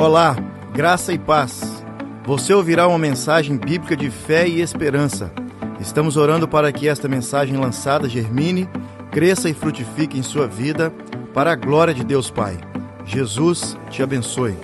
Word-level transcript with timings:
Olá, 0.00 0.36
graça 0.72 1.12
e 1.12 1.18
paz. 1.18 1.60
Você 2.24 2.54
ouvirá 2.54 2.86
uma 2.86 3.00
mensagem 3.00 3.56
bíblica 3.58 3.96
de 3.96 4.08
fé 4.12 4.46
e 4.46 4.60
esperança. 4.60 5.32
Estamos 5.80 6.16
orando 6.16 6.46
para 6.46 6.72
que 6.72 6.86
esta 6.86 7.08
mensagem 7.08 7.56
lançada 7.56 8.08
germine, 8.08 8.68
cresça 9.10 9.48
e 9.48 9.54
frutifique 9.54 10.16
em 10.16 10.22
sua 10.22 10.46
vida, 10.46 10.92
para 11.34 11.50
a 11.50 11.56
glória 11.56 11.92
de 11.92 12.04
Deus 12.04 12.30
Pai. 12.30 12.56
Jesus 13.04 13.76
te 13.90 14.00
abençoe. 14.00 14.54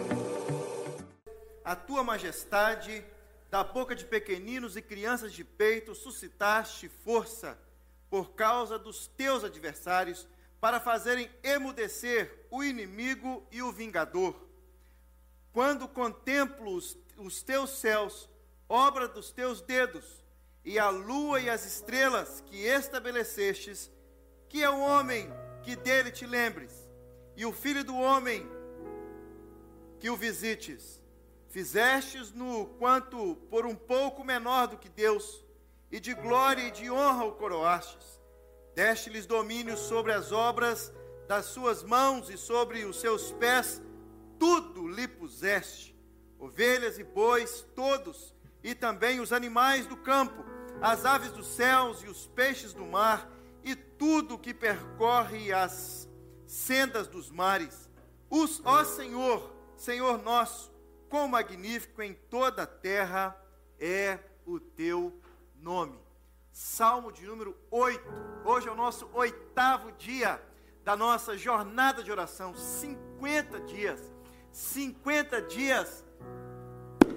A 1.65 1.75
tua 1.75 2.05
majestade, 2.05 3.05
da 3.51 3.65
boca 3.65 3.97
de 3.97 4.05
pequeninos 4.05 4.77
e 4.77 4.83
crianças 4.83 5.33
de 5.33 5.43
peito, 5.43 5.97
suscitaste 5.97 6.89
força 6.89 7.59
por 8.09 8.35
causa 8.35 8.79
dos 8.79 9.09
teus 9.09 9.43
adversários, 9.43 10.29
para 10.61 10.79
fazerem 10.79 11.29
emudecer 11.43 12.47
o 12.53 12.63
inimigo 12.63 13.45
e 13.51 13.63
o 13.63 13.73
vingador. 13.73 14.44
Quando 15.55 15.87
contemplo 15.87 16.75
os, 16.75 16.99
os 17.17 17.41
teus 17.41 17.71
céus, 17.79 18.29
obra 18.69 19.07
dos 19.07 19.31
teus 19.31 19.61
dedos, 19.61 20.05
e 20.65 20.81
a 20.81 20.91
lua 20.91 21.41
e 21.41 21.49
as 21.49 21.65
estrelas 21.65 22.43
que 22.45 22.67
estabelecestes, 22.67 23.89
que 24.49 24.65
é 24.65 24.69
o 24.69 24.81
homem 24.81 25.33
que 25.63 25.77
dele 25.77 26.11
te 26.11 26.27
lembres, 26.27 26.73
e 27.37 27.47
o 27.47 27.53
filho 27.53 27.85
do 27.85 27.95
homem 27.95 28.45
que 30.01 30.11
o 30.11 30.17
visites. 30.17 31.01
Fizestes-no 31.51 32.67
quanto 32.81 33.37
por 33.49 33.65
um 33.65 33.77
pouco 33.77 34.25
menor 34.25 34.67
do 34.67 34.77
que 34.77 34.89
Deus, 34.89 35.45
e 35.89 36.01
de 36.01 36.15
glória 36.15 36.63
e 36.63 36.73
de 36.73 36.91
honra 36.91 37.27
o 37.27 37.37
coroastes. 37.37 38.21
Deste-lhes 38.75 39.25
domínio 39.25 39.77
sobre 39.77 40.13
as 40.13 40.33
obras 40.33 40.93
das 41.29 41.47
suas 41.47 41.85
mãos 41.85 42.29
e 42.29 42.37
sobre 42.37 42.85
os 42.85 42.99
seus 42.99 43.31
pés, 43.31 43.81
tudo 44.39 44.87
lhe 44.89 45.07
puseste: 45.07 45.97
ovelhas 46.39 46.99
e 46.99 47.05
bois, 47.05 47.67
todos, 47.75 48.35
e 48.63 48.75
também 48.75 49.21
os 49.21 49.33
animais 49.33 49.87
do 49.87 49.97
campo, 49.97 50.45
as 50.81 51.05
aves 51.05 51.33
dos 51.33 51.47
céus 51.47 52.03
e 52.03 52.09
os 52.09 52.27
peixes 52.27 52.73
do 52.73 52.85
mar, 52.85 53.31
e 53.63 53.75
tudo 53.75 54.39
que 54.39 54.53
percorre 54.55 55.53
as 55.53 56.09
sendas 56.47 57.07
dos 57.09 57.31
mares. 57.31 57.89
Os, 58.31 58.61
ó 58.65 58.85
Senhor, 58.85 59.55
Senhor 59.77 60.23
nosso, 60.23 60.73
quão 61.09 61.29
magnífico 61.29 62.03
em 62.03 62.15
toda 62.15 62.63
a 62.63 62.67
terra 62.67 63.37
é 63.79 64.19
o 64.47 64.59
teu 64.59 65.21
nome. 65.55 65.99
Salmo 66.53 67.11
de 67.11 67.27
número 67.27 67.57
8. 67.71 68.03
Hoje 68.45 68.69
é 68.69 68.71
o 68.71 68.77
nosso 68.77 69.09
oitavo 69.13 69.91
dia 69.93 70.41
da 70.85 70.97
nossa 70.97 71.37
jornada 71.37 72.03
de 72.03 72.13
oração. 72.13 72.55
50 72.55 73.61
dias. 73.61 74.14
50 74.55 75.43
dias 75.43 76.05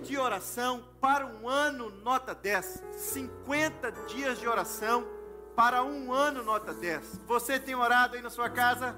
de 0.02 0.18
oração 0.18 0.84
para 1.00 1.28
um 1.28 1.48
ano, 1.48 1.92
nota 1.92 2.34
10. 2.34 2.84
50 2.94 3.92
dias 4.08 4.40
de 4.40 4.48
oração 4.48 5.06
para 5.56 5.84
um 5.84 6.12
ano, 6.12 6.42
nota 6.42 6.74
10. 6.74 7.22
Você 7.28 7.60
tem 7.60 7.76
orado 7.76 8.16
aí 8.16 8.24
na 8.24 8.32
sua 8.32 8.50
casa? 8.50 8.96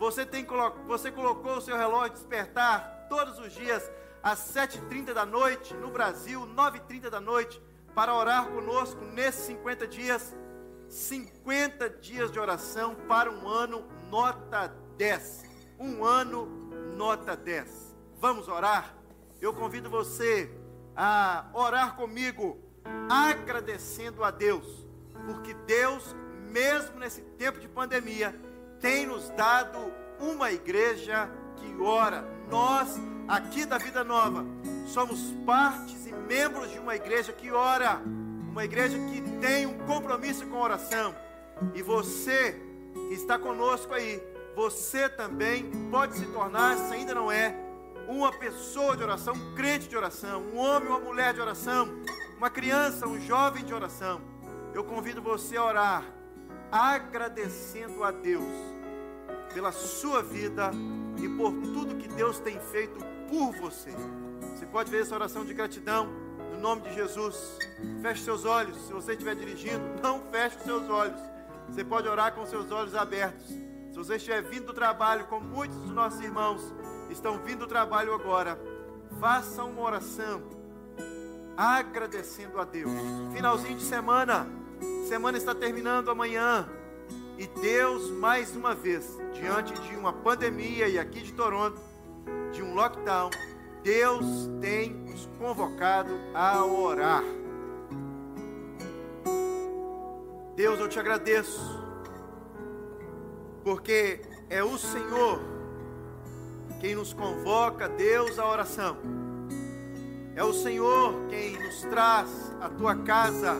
Você, 0.00 0.26
tem, 0.26 0.44
você 0.84 1.12
colocou 1.12 1.58
o 1.58 1.60
seu 1.60 1.76
relógio 1.76 2.14
de 2.14 2.16
despertar 2.16 3.06
todos 3.08 3.38
os 3.38 3.52
dias 3.52 3.88
às 4.20 4.40
7h30 4.52 5.14
da 5.14 5.24
noite 5.24 5.72
no 5.74 5.88
Brasil, 5.92 6.40
9h30 6.40 7.08
da 7.08 7.20
noite 7.20 7.62
para 7.94 8.12
orar 8.12 8.48
conosco 8.48 9.00
nesses 9.04 9.42
50 9.42 9.86
dias. 9.86 10.34
50 10.88 11.88
dias 11.88 12.32
de 12.32 12.40
oração 12.40 12.96
para 13.06 13.30
um 13.30 13.46
ano, 13.46 13.86
nota 14.10 14.74
10. 14.96 15.44
Um 15.78 16.04
ano, 16.04 16.65
nota 16.96 17.36
10. 17.36 17.94
Vamos 18.18 18.48
orar? 18.48 18.94
Eu 19.40 19.52
convido 19.52 19.90
você 19.90 20.50
a 20.96 21.44
orar 21.52 21.94
comigo, 21.94 22.58
agradecendo 23.08 24.24
a 24.24 24.30
Deus, 24.30 24.66
porque 25.26 25.52
Deus, 25.66 26.16
mesmo 26.50 26.98
nesse 26.98 27.20
tempo 27.20 27.60
de 27.60 27.68
pandemia, 27.68 28.34
tem 28.80 29.06
nos 29.06 29.28
dado 29.30 29.78
uma 30.18 30.50
igreja 30.50 31.30
que 31.56 31.82
ora. 31.82 32.24
Nós, 32.50 32.96
aqui 33.28 33.66
da 33.66 33.76
Vida 33.76 34.02
Nova, 34.02 34.46
somos 34.86 35.32
partes 35.44 36.06
e 36.06 36.12
membros 36.14 36.70
de 36.70 36.78
uma 36.78 36.96
igreja 36.96 37.30
que 37.32 37.50
ora, 37.50 38.00
uma 38.50 38.64
igreja 38.64 38.98
que 38.98 39.20
tem 39.38 39.66
um 39.66 39.78
compromisso 39.86 40.46
com 40.46 40.56
a 40.56 40.62
oração. 40.62 41.14
E 41.74 41.82
você 41.82 42.58
que 43.08 43.14
está 43.14 43.38
conosco 43.38 43.92
aí, 43.92 44.22
você 44.56 45.06
também 45.06 45.70
pode 45.90 46.16
se 46.16 46.24
tornar, 46.26 46.78
se 46.78 46.94
ainda 46.94 47.14
não 47.14 47.30
é, 47.30 47.54
uma 48.08 48.32
pessoa 48.32 48.96
de 48.96 49.02
oração, 49.02 49.34
um 49.34 49.54
crente 49.54 49.86
de 49.86 49.94
oração, 49.94 50.40
um 50.40 50.56
homem, 50.56 50.88
uma 50.88 50.98
mulher 50.98 51.34
de 51.34 51.40
oração, 51.42 51.86
uma 52.38 52.48
criança, 52.48 53.06
um 53.06 53.20
jovem 53.20 53.62
de 53.62 53.74
oração. 53.74 54.18
Eu 54.72 54.82
convido 54.82 55.20
você 55.20 55.58
a 55.58 55.64
orar, 55.64 56.04
agradecendo 56.72 58.02
a 58.02 58.10
Deus 58.10 58.48
pela 59.52 59.72
sua 59.72 60.22
vida 60.22 60.70
e 61.22 61.28
por 61.28 61.52
tudo 61.52 61.96
que 61.96 62.08
Deus 62.08 62.38
tem 62.38 62.58
feito 62.58 62.98
por 63.28 63.52
você. 63.60 63.90
Você 64.54 64.64
pode 64.64 64.90
ver 64.90 65.02
essa 65.02 65.14
oração 65.14 65.44
de 65.44 65.52
gratidão 65.52 66.06
no 66.50 66.58
nome 66.58 66.80
de 66.80 66.94
Jesus. 66.94 67.58
Feche 68.00 68.24
seus 68.24 68.46
olhos. 68.46 68.86
Se 68.86 68.92
você 68.92 69.12
estiver 69.12 69.34
dirigindo, 69.34 69.84
não 70.02 70.22
feche 70.30 70.56
os 70.56 70.62
seus 70.62 70.88
olhos. 70.88 71.20
Você 71.68 71.84
pode 71.84 72.08
orar 72.08 72.32
com 72.32 72.46
seus 72.46 72.70
olhos 72.70 72.94
abertos. 72.94 73.65
Se 73.96 74.04
você 74.04 74.16
estiver 74.16 74.42
vindo 74.42 74.66
do 74.66 74.74
trabalho, 74.74 75.24
como 75.24 75.42
muitos 75.42 75.78
dos 75.78 75.90
nossos 75.90 76.20
irmãos 76.20 76.60
estão 77.08 77.38
vindo 77.38 77.60
do 77.60 77.66
trabalho 77.66 78.12
agora, 78.12 78.60
faça 79.18 79.64
uma 79.64 79.80
oração 79.80 80.42
agradecendo 81.56 82.60
a 82.60 82.64
Deus. 82.66 82.92
Finalzinho 83.32 83.74
de 83.74 83.82
semana. 83.82 84.46
Semana 85.08 85.38
está 85.38 85.54
terminando 85.54 86.10
amanhã. 86.10 86.68
E 87.38 87.46
Deus, 87.46 88.10
mais 88.10 88.54
uma 88.54 88.74
vez, 88.74 89.16
diante 89.32 89.72
de 89.72 89.96
uma 89.96 90.12
pandemia 90.12 90.88
e 90.88 90.98
aqui 90.98 91.22
de 91.22 91.32
Toronto, 91.32 91.80
de 92.52 92.62
um 92.62 92.74
lockdown, 92.74 93.30
Deus 93.82 94.26
tem 94.60 94.92
nos 94.92 95.26
convocado 95.38 96.12
a 96.34 96.62
orar. 96.66 97.24
Deus, 100.54 100.78
eu 100.78 100.86
te 100.86 101.00
agradeço, 101.00 101.75
porque 103.66 104.20
é 104.48 104.62
o 104.62 104.78
Senhor 104.78 105.40
quem 106.78 106.94
nos 106.94 107.12
convoca, 107.12 107.88
Deus, 107.88 108.38
à 108.38 108.48
oração. 108.48 108.96
É 110.36 110.44
o 110.44 110.52
Senhor 110.52 111.26
quem 111.28 111.58
nos 111.58 111.80
traz 111.80 112.30
a 112.60 112.68
tua 112.68 112.94
casa. 112.94 113.56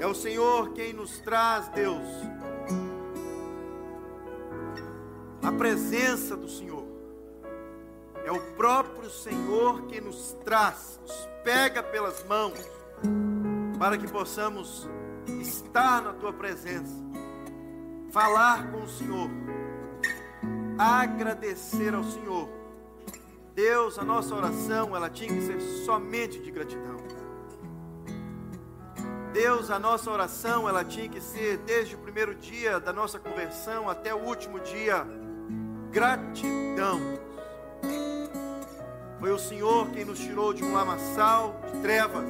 É 0.00 0.06
o 0.06 0.14
Senhor 0.14 0.70
quem 0.70 0.94
nos 0.94 1.18
traz, 1.18 1.68
Deus, 1.68 2.08
a 5.42 5.52
presença 5.52 6.34
do 6.34 6.48
Senhor. 6.48 6.86
É 8.24 8.32
o 8.32 8.40
próprio 8.56 9.10
Senhor 9.10 9.82
que 9.88 10.00
nos 10.00 10.32
traz, 10.42 10.98
nos 11.02 11.28
pega 11.44 11.82
pelas 11.82 12.24
mãos, 12.24 12.58
para 13.78 13.98
que 13.98 14.08
possamos 14.08 14.88
estar 15.38 16.00
na 16.00 16.14
tua 16.14 16.32
presença, 16.32 16.94
falar 18.16 18.70
com 18.70 18.78
o 18.78 18.88
Senhor, 18.88 19.28
agradecer 20.78 21.94
ao 21.94 22.02
Senhor. 22.02 22.48
Deus, 23.54 23.98
a 23.98 24.04
nossa 24.04 24.34
oração, 24.34 24.96
ela 24.96 25.10
tinha 25.10 25.28
que 25.28 25.42
ser 25.42 25.60
somente 25.84 26.38
de 26.38 26.50
gratidão. 26.50 26.96
Deus, 29.34 29.70
a 29.70 29.78
nossa 29.78 30.10
oração, 30.10 30.66
ela 30.66 30.82
tinha 30.82 31.10
que 31.10 31.20
ser 31.20 31.58
desde 31.58 31.94
o 31.94 31.98
primeiro 31.98 32.34
dia 32.34 32.80
da 32.80 32.90
nossa 32.90 33.18
conversão 33.18 33.86
até 33.86 34.14
o 34.14 34.24
último 34.24 34.60
dia, 34.60 35.06
gratidão. 35.90 36.98
Foi 39.20 39.30
o 39.30 39.38
Senhor 39.38 39.90
quem 39.90 40.06
nos 40.06 40.18
tirou 40.18 40.54
de 40.54 40.64
um 40.64 40.72
lamaçal 40.72 41.60
de 41.70 41.82
trevas. 41.82 42.24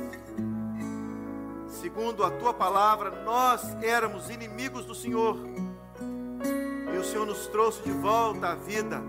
Segundo 1.69 2.25
a 2.25 2.31
tua 2.32 2.53
palavra, 2.53 3.23
nós 3.23 3.62
éramos 3.85 4.31
inimigos 4.31 4.85
do 4.85 4.97
Senhor. 4.97 5.39
E 6.96 6.98
o 6.98 7.04
Senhor 7.04 7.26
nos 7.26 7.46
trouxe 7.48 7.82
de 7.82 7.90
volta 7.90 8.48
à 8.48 8.54
vida. 8.54 9.02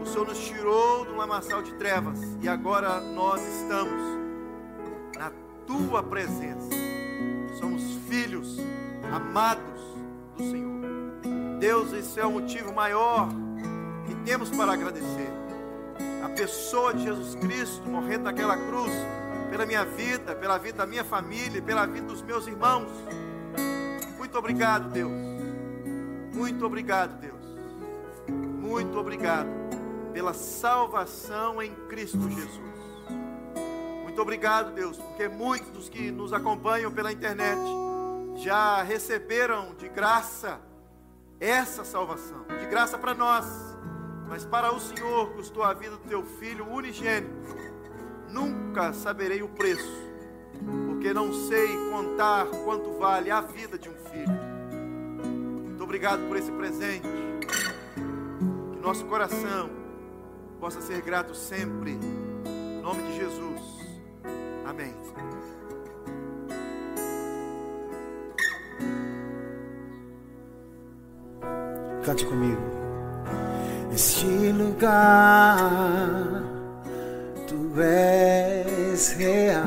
O 0.00 0.06
Senhor 0.06 0.24
nos 0.24 0.38
tirou 0.38 1.04
um 1.04 1.16
lamaçal 1.16 1.62
de 1.62 1.74
trevas. 1.74 2.20
E 2.40 2.48
agora 2.48 3.00
nós 3.00 3.42
estamos 3.42 4.00
na 5.18 5.32
tua 5.66 6.00
presença. 6.00 6.70
Somos 7.58 7.82
filhos 8.08 8.58
amados 9.12 9.82
do 10.36 10.44
Senhor. 10.48 11.58
Deus, 11.58 11.92
esse 11.92 12.20
é 12.20 12.24
o 12.24 12.30
motivo 12.30 12.72
maior 12.72 13.28
que 14.06 14.14
temos 14.24 14.48
para 14.50 14.72
agradecer 14.72 15.32
a 16.24 16.28
pessoa 16.28 16.94
de 16.94 17.02
Jesus 17.02 17.34
Cristo 17.34 17.82
morrendo 17.88 18.24
naquela 18.24 18.56
cruz, 18.56 18.92
pela 19.50 19.66
minha 19.66 19.84
vida, 19.84 20.36
pela 20.36 20.56
vida 20.56 20.78
da 20.78 20.86
minha 20.86 21.02
família, 21.02 21.60
pela 21.60 21.84
vida 21.84 22.06
dos 22.06 22.22
meus 22.22 22.46
irmãos. 22.46 22.88
Muito 24.18 24.38
obrigado, 24.38 24.88
Deus. 24.88 25.33
Muito 26.34 26.66
obrigado, 26.66 27.18
Deus. 27.20 27.44
Muito 28.60 28.98
obrigado. 28.98 29.48
pela 30.12 30.32
salvação 30.32 31.60
em 31.60 31.74
Cristo 31.88 32.30
Jesus. 32.30 32.60
Muito 34.04 34.22
obrigado, 34.22 34.72
Deus, 34.72 34.96
porque 34.96 35.26
muitos 35.26 35.70
dos 35.70 35.88
que 35.88 36.12
nos 36.12 36.32
acompanham 36.32 36.92
pela 36.92 37.12
internet 37.12 37.60
já 38.36 38.80
receberam 38.80 39.74
de 39.74 39.88
graça 39.88 40.60
essa 41.40 41.84
salvação, 41.84 42.44
de 42.60 42.66
graça 42.66 42.96
para 42.96 43.12
nós, 43.12 43.44
mas 44.28 44.44
para 44.44 44.72
o 44.72 44.78
Senhor 44.78 45.32
custou 45.32 45.64
a 45.64 45.74
vida 45.74 45.96
do 45.96 46.08
teu 46.08 46.24
filho 46.24 46.64
unigênito. 46.70 47.34
Nunca 48.28 48.92
saberei 48.92 49.42
o 49.42 49.48
preço, 49.48 50.00
porque 50.86 51.12
não 51.12 51.32
sei 51.32 51.76
contar 51.90 52.46
quanto 52.64 52.92
vale 52.98 53.32
a 53.32 53.40
vida 53.40 53.76
de 53.76 53.88
um 53.88 53.94
filho. 53.96 54.53
Obrigado 55.94 56.26
por 56.26 56.36
esse 56.36 56.50
presente. 56.50 57.06
Que 58.72 58.80
nosso 58.80 59.04
coração 59.04 59.70
possa 60.58 60.80
ser 60.80 61.00
grato 61.02 61.36
sempre. 61.36 61.92
Em 61.92 62.82
nome 62.82 63.00
de 63.04 63.14
Jesus. 63.14 63.60
Amém. 64.66 64.92
Cante 72.04 72.26
comigo. 72.26 72.60
Este 73.92 74.26
lugar, 74.50 76.42
tu 77.46 77.80
és 77.80 79.12
real. 79.12 79.62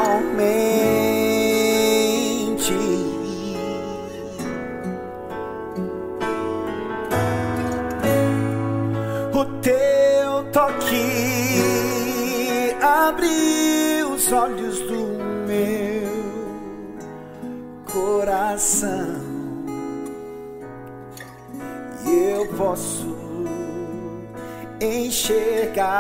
O 9.33 9.45
teu 9.61 10.45
toque 10.53 11.95
abriu 12.81 14.13
os 14.15 14.33
olhos 14.33 14.79
do 14.81 15.19
meu 15.47 16.15
coração. 17.91 19.25
E 22.07 22.11
eu 22.31 22.47
posso 22.57 23.34
enxergar 24.85 25.95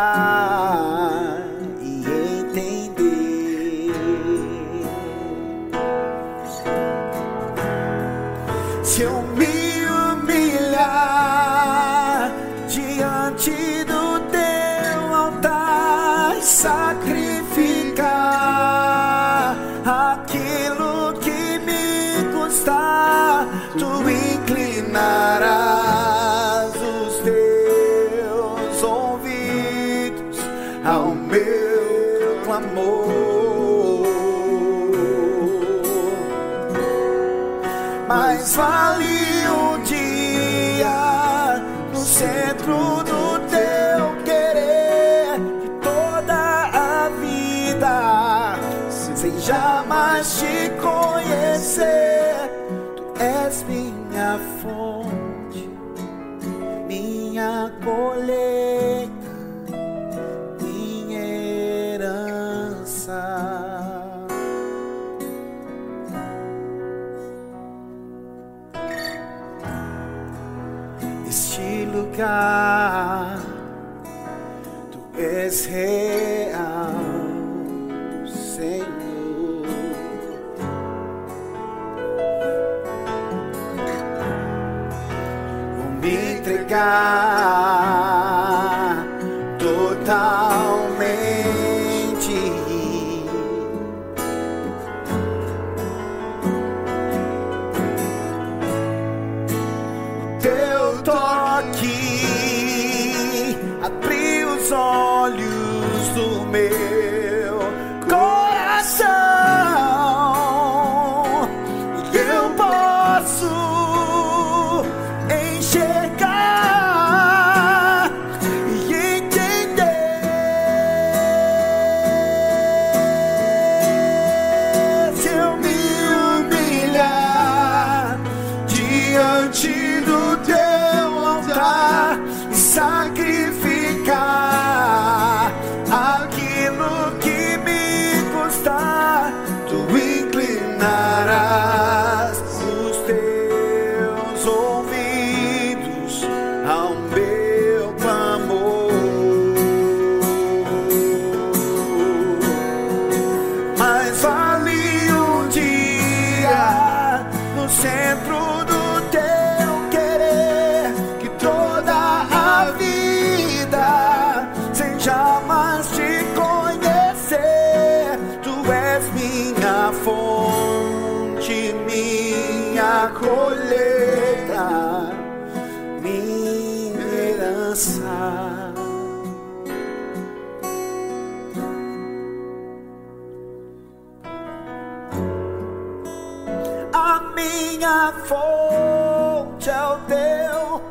minha 187.54 188.12
fonte 188.24 189.70
é 189.70 189.82
o 189.86 189.96
teu 190.08 190.82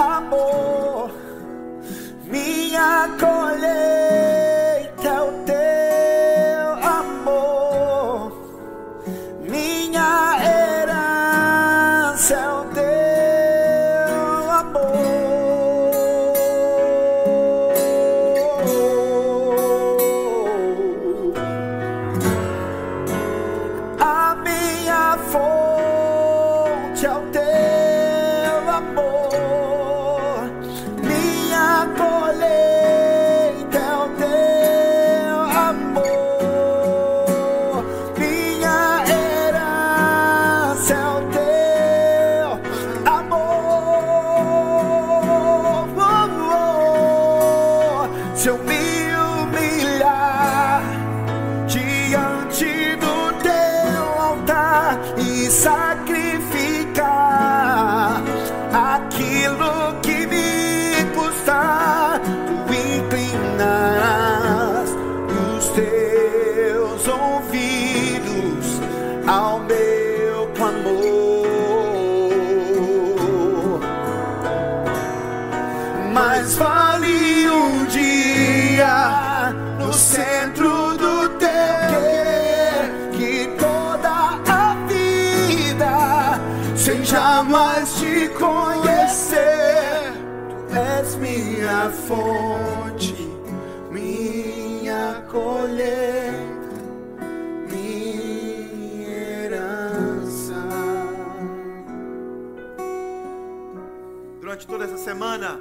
amor, 0.00 0.31
fonte, 92.06 93.14
minha 93.90 95.22
colheita, 95.30 96.76
minha 97.70 99.44
herança. 99.44 100.54
Durante 104.40 104.66
toda 104.66 104.84
essa 104.84 104.98
semana, 104.98 105.60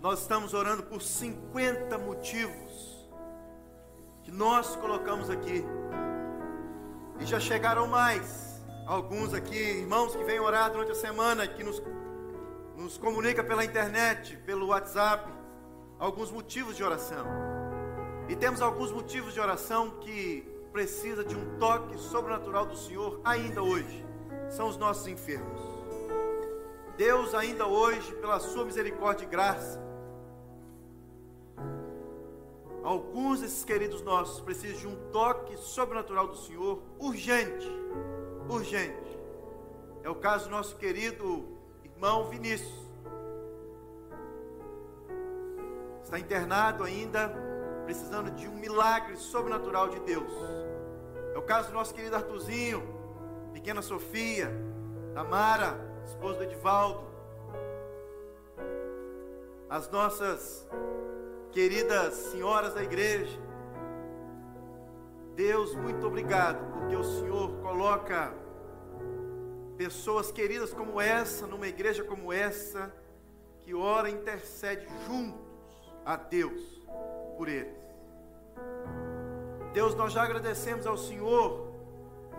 nós 0.00 0.20
estamos 0.20 0.54
orando 0.54 0.84
por 0.84 1.02
50 1.02 1.98
motivos 1.98 3.08
que 4.22 4.30
nós 4.30 4.76
colocamos 4.76 5.28
aqui. 5.28 5.64
E 7.20 7.26
já 7.26 7.40
chegaram 7.40 7.86
mais. 7.86 8.46
Alguns 8.86 9.34
aqui, 9.34 9.54
irmãos 9.54 10.16
que 10.16 10.24
vêm 10.24 10.40
orar 10.40 10.70
durante 10.70 10.92
a 10.92 10.94
semana, 10.94 11.46
que 11.46 11.62
nos, 11.62 11.82
nos 12.74 12.96
comunica 12.96 13.44
pela 13.44 13.62
internet, 13.62 14.34
pelo 14.46 14.68
WhatsApp, 14.68 15.37
alguns 15.98 16.30
motivos 16.30 16.76
de 16.76 16.84
oração. 16.84 17.26
E 18.28 18.36
temos 18.36 18.60
alguns 18.60 18.92
motivos 18.92 19.34
de 19.34 19.40
oração 19.40 19.90
que 20.00 20.42
precisa 20.72 21.24
de 21.24 21.34
um 21.34 21.58
toque 21.58 21.98
sobrenatural 21.98 22.66
do 22.66 22.76
Senhor 22.76 23.20
ainda 23.24 23.62
hoje. 23.62 24.06
São 24.50 24.68
os 24.68 24.76
nossos 24.76 25.06
enfermos. 25.06 25.60
Deus 26.96 27.34
ainda 27.34 27.66
hoje, 27.66 28.12
pela 28.16 28.38
sua 28.40 28.64
misericórdia 28.64 29.24
e 29.24 29.28
graça, 29.28 29.80
alguns 32.82 33.40
desses 33.40 33.64
queridos 33.64 34.02
nossos 34.02 34.40
precisam 34.40 34.78
de 34.78 34.86
um 34.88 35.10
toque 35.10 35.56
sobrenatural 35.56 36.28
do 36.28 36.36
Senhor 36.36 36.82
urgente, 36.98 37.68
urgente. 38.48 39.18
É 40.02 40.10
o 40.10 40.14
caso 40.14 40.46
do 40.46 40.50
nosso 40.50 40.76
querido 40.76 41.46
irmão 41.84 42.28
Vinícius. 42.28 42.87
Está 46.08 46.18
internado 46.18 46.84
ainda, 46.84 47.28
precisando 47.84 48.30
de 48.30 48.48
um 48.48 48.54
milagre 48.54 49.14
sobrenatural 49.18 49.90
de 49.90 50.00
Deus. 50.00 50.32
É 51.34 51.38
o 51.38 51.42
caso 51.42 51.68
do 51.68 51.74
nosso 51.74 51.92
querido 51.92 52.16
Artuzinho, 52.16 52.82
pequena 53.52 53.82
Sofia, 53.82 54.50
Tamara, 55.12 55.78
esposa 56.06 56.38
do 56.38 56.44
Edivaldo. 56.44 57.06
As 59.68 59.90
nossas 59.90 60.66
queridas 61.52 62.14
senhoras 62.14 62.72
da 62.72 62.82
igreja. 62.82 63.38
Deus, 65.34 65.74
muito 65.74 66.06
obrigado, 66.06 66.72
porque 66.72 66.96
o 66.96 67.04
Senhor 67.04 67.50
coloca 67.60 68.32
pessoas 69.76 70.32
queridas 70.32 70.72
como 70.72 70.98
essa, 70.98 71.46
numa 71.46 71.68
igreja 71.68 72.02
como 72.02 72.32
essa, 72.32 72.90
que 73.60 73.74
ora 73.74 74.08
e 74.08 74.14
intercede 74.14 74.88
juntos 75.06 75.47
a 76.08 76.16
Deus 76.16 76.62
por 77.36 77.50
eles. 77.50 77.76
Deus, 79.74 79.94
nós 79.94 80.10
já 80.14 80.22
agradecemos 80.22 80.86
ao 80.86 80.96
Senhor 80.96 81.70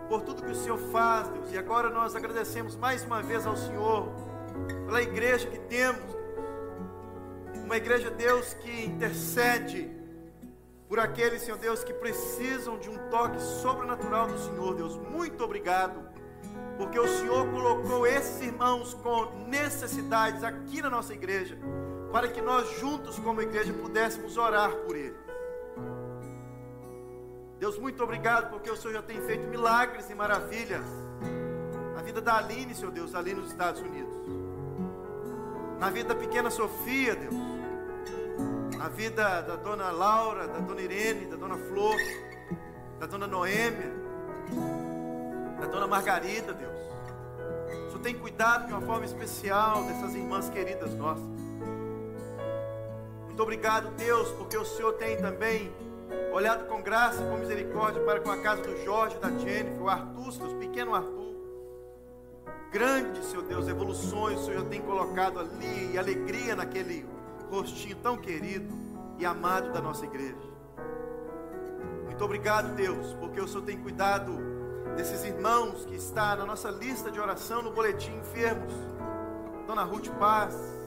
por 0.08 0.22
tudo 0.22 0.42
que 0.42 0.50
o 0.50 0.54
Senhor 0.56 0.76
faz, 0.90 1.28
Deus, 1.28 1.52
e 1.52 1.56
agora 1.56 1.88
nós 1.88 2.16
agradecemos 2.16 2.74
mais 2.74 3.04
uma 3.04 3.22
vez 3.22 3.46
ao 3.46 3.56
Senhor 3.56 4.08
pela 4.86 5.00
igreja 5.00 5.46
que 5.46 5.60
temos, 5.60 6.02
uma 7.64 7.76
igreja, 7.76 8.10
Deus, 8.10 8.54
que 8.54 8.86
intercede 8.86 9.88
por 10.88 10.98
aqueles, 10.98 11.42
Senhor 11.42 11.56
Deus, 11.58 11.84
que 11.84 11.94
precisam 11.94 12.76
de 12.76 12.90
um 12.90 12.98
toque 13.08 13.40
sobrenatural 13.40 14.26
do 14.26 14.36
Senhor, 14.36 14.74
Deus. 14.74 14.96
Muito 14.96 15.44
obrigado, 15.44 16.02
porque 16.76 16.98
o 16.98 17.06
Senhor 17.06 17.48
colocou 17.52 18.04
esses 18.04 18.40
irmãos 18.40 18.94
com 18.94 19.46
necessidades 19.46 20.42
aqui 20.42 20.82
na 20.82 20.90
nossa 20.90 21.14
igreja, 21.14 21.56
para 22.12 22.28
que 22.28 22.40
nós 22.40 22.78
juntos, 22.78 23.18
como 23.18 23.40
igreja, 23.42 23.72
pudéssemos 23.72 24.36
orar 24.36 24.70
por 24.86 24.96
eles. 24.96 25.18
Deus, 27.58 27.78
muito 27.78 28.02
obrigado, 28.02 28.50
porque 28.50 28.70
o 28.70 28.76
Senhor 28.76 28.94
já 28.94 29.02
tem 29.02 29.20
feito 29.22 29.46
milagres 29.48 30.08
e 30.08 30.14
maravilhas 30.14 30.84
na 31.94 32.02
vida 32.02 32.20
da 32.20 32.36
Aline, 32.38 32.74
Senhor 32.74 32.90
Deus, 32.90 33.14
ali 33.14 33.34
nos 33.34 33.50
Estados 33.50 33.80
Unidos. 33.80 34.14
Na 35.78 35.90
vida 35.90 36.14
da 36.14 36.14
pequena 36.14 36.50
Sofia, 36.50 37.14
Deus 37.14 37.50
a 38.80 38.88
vida 38.88 39.42
da 39.42 39.56
dona 39.56 39.90
Laura, 39.90 40.48
da 40.48 40.58
dona 40.58 40.80
Irene, 40.80 41.26
da 41.26 41.36
dona 41.36 41.56
Flor, 41.56 41.96
da 42.98 43.04
dona 43.04 43.26
Noêmia, 43.26 43.92
da 45.60 45.66
dona 45.66 45.86
Margarida, 45.86 46.54
Deus. 46.54 46.78
O 47.86 47.90
Senhor 47.90 48.00
tem 48.02 48.18
cuidado 48.18 48.66
de 48.66 48.72
uma 48.72 48.80
forma 48.80 49.04
especial 49.04 49.84
dessas 49.84 50.14
irmãs 50.14 50.48
queridas 50.48 50.94
nossas. 50.94 51.39
Muito 53.40 53.54
obrigado, 53.54 53.90
Deus, 53.96 54.28
porque 54.32 54.54
o 54.54 54.66
Senhor 54.66 54.92
tem 54.98 55.16
também 55.16 55.72
olhado 56.30 56.66
com 56.66 56.82
graça 56.82 57.24
com 57.24 57.38
misericórdia 57.38 58.02
para 58.02 58.20
com 58.20 58.30
a 58.30 58.36
casa 58.42 58.60
do 58.60 58.84
Jorge, 58.84 59.16
da 59.16 59.30
Jennifer, 59.30 59.80
o 59.80 59.88
Arthur, 59.88 60.30
Deus, 60.30 60.52
pequeno 60.58 60.94
Arthur. 60.94 61.34
Grande, 62.70 63.24
Senhor 63.24 63.42
Deus, 63.44 63.66
evoluções 63.66 64.40
o 64.40 64.44
Senhor 64.44 64.66
tem 64.66 64.82
colocado 64.82 65.40
ali, 65.40 65.90
e 65.90 65.98
alegria 65.98 66.54
naquele 66.54 67.06
rostinho 67.50 67.96
tão 67.96 68.18
querido 68.18 68.74
e 69.16 69.24
amado 69.24 69.72
da 69.72 69.80
nossa 69.80 70.04
igreja. 70.04 70.36
Muito 72.04 72.22
obrigado, 72.22 72.74
Deus, 72.74 73.14
porque 73.14 73.40
o 73.40 73.48
Senhor 73.48 73.62
tem 73.62 73.78
cuidado 73.78 74.36
desses 74.98 75.24
irmãos 75.24 75.86
que 75.86 75.94
está 75.94 76.36
na 76.36 76.44
nossa 76.44 76.70
lista 76.70 77.10
de 77.10 77.18
oração 77.18 77.62
no 77.62 77.72
boletim 77.72 78.14
enfermos. 78.18 78.74
Dona 79.66 79.84
Ruth 79.84 80.10
Paz. 80.18 80.79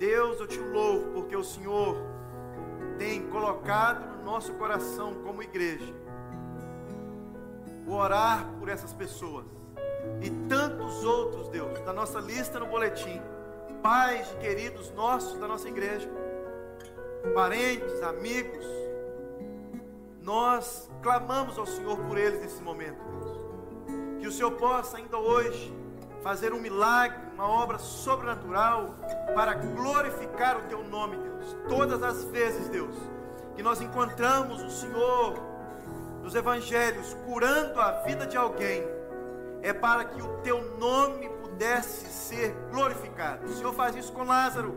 Deus, 0.00 0.40
eu 0.40 0.46
te 0.46 0.58
louvo 0.58 1.12
porque 1.12 1.36
o 1.36 1.44
Senhor 1.44 1.94
tem 2.98 3.28
colocado 3.28 4.16
no 4.16 4.24
nosso 4.24 4.54
coração 4.54 5.12
como 5.22 5.42
igreja 5.42 5.94
orar 7.86 8.48
por 8.58 8.70
essas 8.70 8.94
pessoas 8.94 9.44
e 10.22 10.30
tantos 10.48 11.04
outros, 11.04 11.48
Deus, 11.48 11.78
da 11.80 11.92
nossa 11.92 12.18
lista 12.18 12.58
no 12.58 12.66
boletim 12.66 13.20
pais 13.82 14.26
queridos 14.40 14.90
nossos 14.92 15.38
da 15.38 15.46
nossa 15.46 15.68
igreja, 15.68 16.08
parentes, 17.34 18.02
amigos, 18.02 18.64
nós 20.22 20.90
clamamos 21.02 21.58
ao 21.58 21.66
Senhor 21.66 21.98
por 21.98 22.16
eles 22.16 22.40
nesse 22.40 22.62
momento, 22.62 23.02
Deus. 23.04 24.20
Que 24.20 24.26
o 24.26 24.32
Senhor 24.32 24.52
possa 24.52 24.96
ainda 24.96 25.18
hoje 25.18 25.74
fazer 26.22 26.54
um 26.54 26.60
milagre, 26.60 27.20
uma 27.40 27.48
obra 27.48 27.78
sobrenatural 27.78 28.94
para 29.34 29.54
glorificar 29.54 30.58
o 30.58 30.62
teu 30.64 30.84
nome, 30.84 31.16
Deus. 31.16 31.56
Todas 31.66 32.02
as 32.02 32.24
vezes, 32.24 32.68
Deus, 32.68 32.94
que 33.56 33.62
nós 33.62 33.80
encontramos 33.80 34.62
o 34.62 34.70
Senhor 34.70 35.40
nos 36.22 36.34
evangelhos 36.34 37.16
curando 37.24 37.80
a 37.80 37.92
vida 38.02 38.26
de 38.26 38.36
alguém, 38.36 38.84
é 39.62 39.72
para 39.72 40.04
que 40.04 40.20
o 40.20 40.28
teu 40.42 40.76
nome 40.76 41.30
pudesse 41.42 42.06
ser 42.08 42.54
glorificado. 42.70 43.46
O 43.46 43.54
Senhor 43.54 43.72
faz 43.72 43.96
isso 43.96 44.12
com 44.12 44.22
Lázaro. 44.22 44.76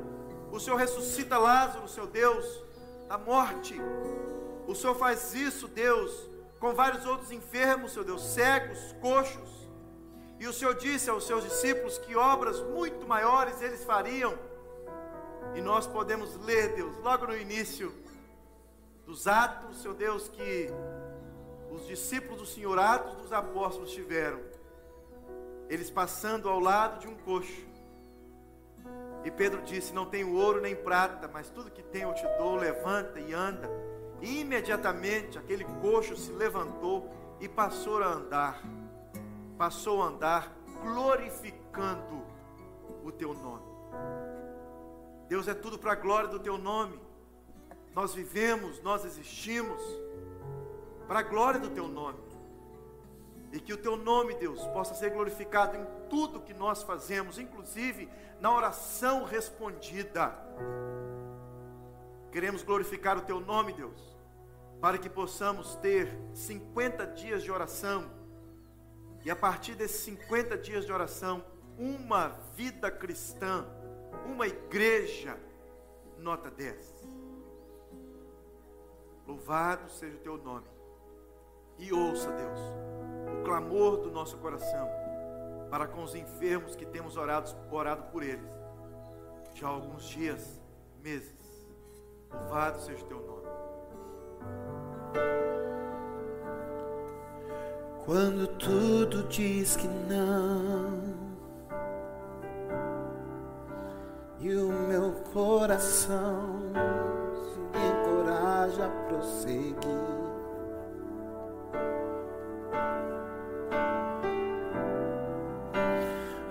O 0.49 0.57
Senhor 0.57 0.77
ressuscita 0.77 1.37
Lázaro, 1.37 1.85
seu 1.89 2.07
Deus, 2.07 2.63
da 3.09 3.17
morte. 3.17 3.75
O 4.65 4.73
Senhor 4.73 4.95
faz 4.95 5.33
isso, 5.33 5.67
Deus, 5.67 6.29
com 6.61 6.73
vários 6.73 7.05
outros 7.05 7.29
enfermos, 7.29 7.91
seu 7.91 8.05
Deus, 8.05 8.23
cegos, 8.23 8.95
coxos. 9.01 9.52
E 10.43 10.47
o 10.47 10.51
Senhor 10.51 10.75
disse 10.75 11.09
aos 11.09 11.25
seus 11.25 11.41
discípulos 11.45 11.97
que 11.97 12.17
obras 12.17 12.59
muito 12.59 13.07
maiores 13.07 13.61
eles 13.61 13.85
fariam. 13.85 14.37
E 15.55 15.61
nós 15.61 15.87
podemos 15.87 16.35
ler, 16.35 16.75
Deus, 16.75 16.97
logo 16.97 17.27
no 17.27 17.37
início 17.37 17.93
dos 19.05 19.25
Atos, 19.25 19.81
seu 19.81 19.93
Deus, 19.93 20.27
que 20.27 20.69
os 21.71 21.87
discípulos 21.87 22.41
do 22.41 22.45
Senhor, 22.45 22.77
Atos 22.77 23.13
dos 23.21 23.31
Apóstolos, 23.31 23.93
tiveram 23.93 24.41
eles 25.69 25.89
passando 25.89 26.49
ao 26.49 26.59
lado 26.59 26.99
de 26.99 27.07
um 27.07 27.15
coxo. 27.15 27.65
E 29.23 29.31
Pedro 29.31 29.61
disse: 29.61 29.93
Não 29.93 30.07
tenho 30.07 30.35
ouro 30.35 30.59
nem 30.59 30.75
prata, 30.75 31.25
mas 31.31 31.49
tudo 31.49 31.71
que 31.71 31.81
tenho 31.81 32.09
eu 32.09 32.15
te 32.15 32.27
dou. 32.37 32.57
Levanta 32.57 33.17
e 33.17 33.33
anda. 33.33 33.71
E 34.21 34.41
imediatamente 34.41 35.37
aquele 35.37 35.63
coxo 35.81 36.17
se 36.17 36.33
levantou 36.33 37.09
e 37.39 37.47
passou 37.47 38.03
a 38.03 38.07
andar. 38.07 38.61
Passou 39.57 40.01
a 40.01 40.07
andar 40.07 40.51
glorificando 40.81 42.23
o 43.03 43.11
teu 43.11 43.33
nome. 43.33 43.63
Deus 45.27 45.47
é 45.47 45.53
tudo 45.53 45.79
para 45.79 45.93
a 45.93 45.95
glória 45.95 46.27
do 46.27 46.39
teu 46.39 46.57
nome. 46.57 46.99
Nós 47.95 48.13
vivemos, 48.13 48.81
nós 48.81 49.05
existimos 49.05 49.81
para 51.07 51.19
a 51.19 51.23
glória 51.23 51.59
do 51.59 51.69
teu 51.69 51.87
nome. 51.87 52.19
E 53.51 53.59
que 53.59 53.73
o 53.73 53.77
teu 53.77 53.95
nome, 53.95 54.33
Deus, 54.35 54.65
possa 54.67 54.95
ser 54.95 55.11
glorificado 55.11 55.77
em 55.77 55.85
tudo 56.09 56.41
que 56.41 56.53
nós 56.53 56.81
fazemos, 56.81 57.37
inclusive 57.37 58.09
na 58.39 58.51
oração 58.51 59.23
respondida. 59.23 60.33
Queremos 62.31 62.63
glorificar 62.63 63.15
o 63.15 63.21
teu 63.21 63.39
nome, 63.39 63.73
Deus, 63.73 64.17
para 64.81 64.97
que 64.97 65.07
possamos 65.07 65.75
ter 65.75 66.11
50 66.33 67.05
dias 67.07 67.43
de 67.43 67.51
oração. 67.51 68.09
E 69.23 69.31
a 69.31 69.35
partir 69.35 69.75
desses 69.75 70.01
50 70.01 70.57
dias 70.57 70.85
de 70.85 70.91
oração, 70.91 71.43
uma 71.77 72.29
vida 72.55 72.91
cristã, 72.91 73.65
uma 74.25 74.47
igreja, 74.47 75.37
nota 76.17 76.51
10. 76.51 76.93
Louvado 79.25 79.89
seja 79.89 80.17
o 80.17 80.19
teu 80.19 80.37
nome. 80.37 80.67
E 81.77 81.91
ouça, 81.91 82.31
Deus, 82.31 82.59
o 83.39 83.43
clamor 83.43 83.97
do 83.97 84.11
nosso 84.11 84.37
coração 84.37 84.87
para 85.69 85.87
com 85.87 86.03
os 86.03 86.13
enfermos 86.13 86.75
que 86.75 86.85
temos 86.85 87.17
orado, 87.17 87.49
orado 87.71 88.03
por 88.11 88.21
eles 88.21 88.63
já 89.55 89.67
há 89.67 89.71
alguns 89.71 90.03
dias, 90.05 90.61
meses. 91.01 91.67
Louvado 92.31 92.81
seja 92.81 93.03
o 93.03 93.07
teu 93.07 93.19
nome. 93.19 93.47
Quando 98.05 98.47
tudo 98.47 99.23
diz 99.29 99.77
que 99.77 99.87
não, 99.87 101.01
e 104.41 104.53
o 104.57 104.67
meu 104.67 105.11
coração 105.33 106.59
se 107.53 107.59
encoraja 107.79 108.87
a 108.87 108.89
prosseguir. 109.07 109.77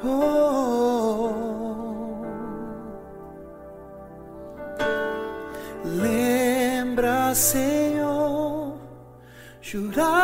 Oh, 0.02 1.32
lembra, 5.84 7.34
Senhor, 7.34 8.78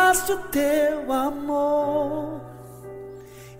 juraste 0.08 0.32
o 0.32 0.38
teu 0.48 1.12
amor 1.12 2.40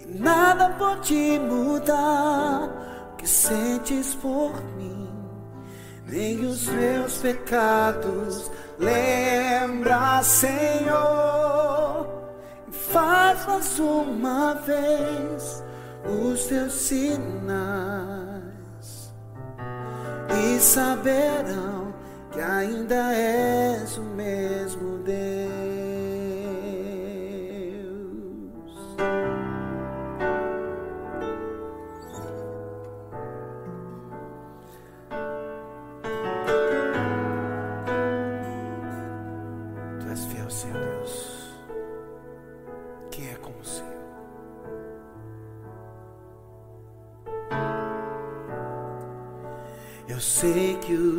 e 0.01 0.19
nada 0.19 0.71
pode 0.79 1.39
mudar 1.39 3.11
o 3.13 3.17
que 3.17 3.27
sentes 3.27 4.15
por 4.15 4.53
mim, 4.77 5.11
nem 6.07 6.47
os 6.47 6.67
meus 6.69 7.19
pecados. 7.19 8.51
Lembra, 8.79 10.23
Senhor, 10.23 12.07
e 12.69 12.73
faz 12.73 13.47
mais 13.47 13.79
uma 13.79 14.55
vez 14.55 15.63
os 16.07 16.47
teus 16.47 16.73
sinais 16.73 18.39
e 20.31 20.59
saberão 20.61 21.93
que 22.33 22.41
ainda 22.41 23.13
és 23.13 23.99
o 23.99 24.03
mesmo 24.03 24.99
Deus. 24.99 25.68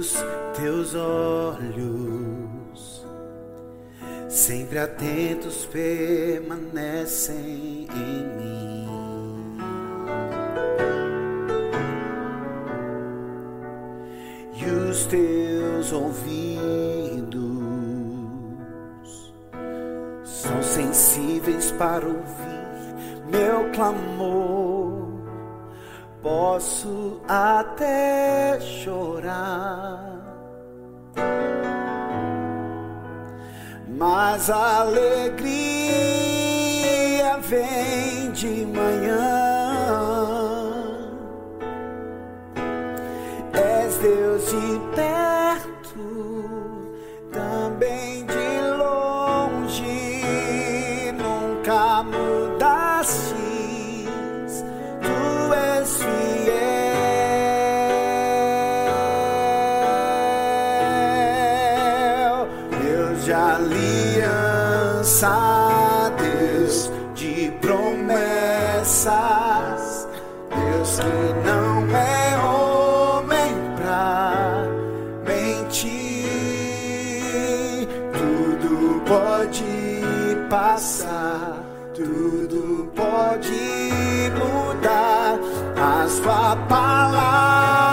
Os 0.09 0.23
teus 0.57 0.95
olhos, 0.95 3.05
sempre 4.27 4.79
atentos, 4.79 5.67
permanecem 5.67 7.87
em 7.93 8.23
mim. 8.37 8.89
E 14.55 14.65
os 14.65 15.05
teus 15.05 15.93
ouvidos 15.93 16.49
são 20.25 20.63
sensíveis 20.63 21.71
para 21.73 22.07
ouvir 22.07 22.49
meu 23.31 23.69
clamor. 23.71 24.49
Posso 26.21 27.21
até 27.27 28.59
chorar, 28.59 29.08
de 38.41 38.65
manhã. 38.67 39.28
Mentir, 75.69 76.27
tudo 78.12 79.01
pode 79.05 79.63
passar, 80.49 81.63
tudo 81.93 82.91
pode 82.95 84.32
mudar, 84.36 85.39
a 85.77 86.08
sua 86.08 86.55
palavra 86.67 87.88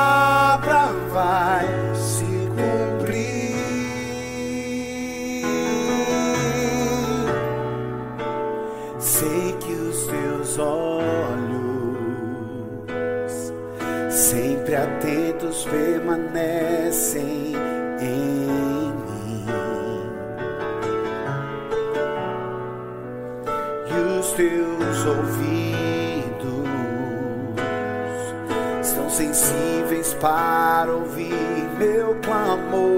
para 30.27 30.93
ouvir 30.93 31.71
meu 31.79 32.17
clamor. 32.17 32.96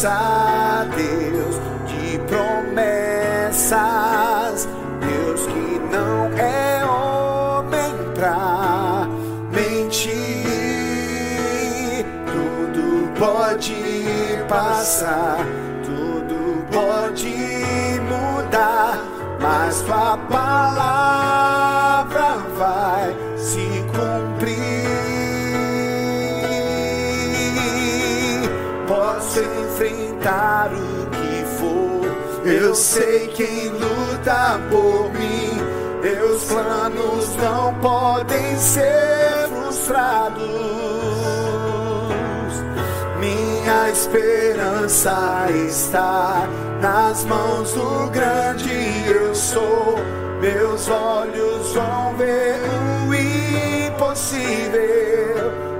Deus 0.00 1.56
de 1.88 2.18
promessas, 2.28 3.68
Deus 5.00 5.44
que 5.46 5.80
não 5.90 6.28
é 6.38 6.84
homem 6.86 7.92
pra 8.14 9.08
mentir, 9.50 10.14
tudo 12.26 13.08
pode 13.18 13.74
passar, 14.48 15.38
tudo 15.84 16.64
pode 16.70 17.34
mudar, 18.08 19.02
mas 19.40 19.82
tua 19.82 20.16
palavra 20.30 20.78
vai 22.56 23.16
se 23.36 23.84
cumprir. 23.88 25.07
O 30.26 31.06
que 31.10 31.44
for, 31.56 32.02
eu 32.44 32.74
sei 32.74 33.28
quem 33.28 33.68
luta 33.68 34.60
por 34.70 35.12
mim. 35.12 35.58
Meus 36.02 36.44
planos 36.44 37.36
não 37.36 37.74
podem 37.74 38.56
ser 38.56 39.48
frustrados. 39.48 40.42
Minha 43.18 43.90
esperança 43.90 45.48
está 45.66 46.48
nas 46.80 47.24
mãos 47.24 47.72
do 47.72 48.10
grande 48.10 48.70
eu 49.08 49.34
sou. 49.34 49.96
Meus 50.40 50.88
olhos 50.88 51.74
vão 51.74 52.16
ver 52.16 52.60
o 53.08 53.14
impossível 53.92 54.78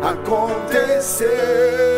acontecer. 0.02 1.97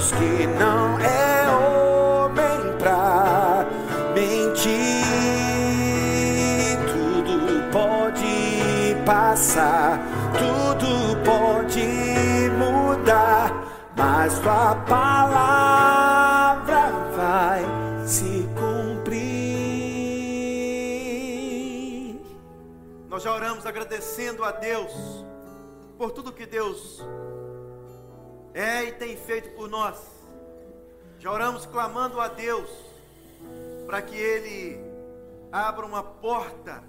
Deus 0.00 0.12
que 0.12 0.46
não 0.46 0.98
é 0.98 1.50
homem 1.50 2.76
pra 2.78 3.66
mentir. 4.14 4.70
Tudo 6.86 7.62
pode 7.70 8.96
passar, 9.04 10.00
tudo 10.32 11.16
pode 11.22 11.86
mudar, 12.56 13.52
mas 13.94 14.38
tua 14.38 14.74
palavra 14.86 16.10
vai 17.14 17.62
se 18.06 18.48
cumprir. 18.54 19.40
Nós 23.10 23.22
já 23.22 23.34
oramos 23.34 23.66
agradecendo 23.66 24.42
a 24.44 24.50
Deus 24.50 24.92
por 25.98 26.10
tudo 26.10 26.32
que 26.32 26.46
Deus 26.46 27.04
é 28.54 28.84
e 28.84 28.92
tem 28.92 29.16
feito 29.16 29.50
por 29.50 29.68
nós. 29.68 29.98
Já 31.18 31.30
oramos 31.30 31.66
clamando 31.66 32.20
a 32.20 32.28
Deus 32.28 32.70
para 33.86 34.00
que 34.02 34.16
Ele 34.16 34.80
abra 35.52 35.84
uma 35.84 36.02
porta 36.02 36.82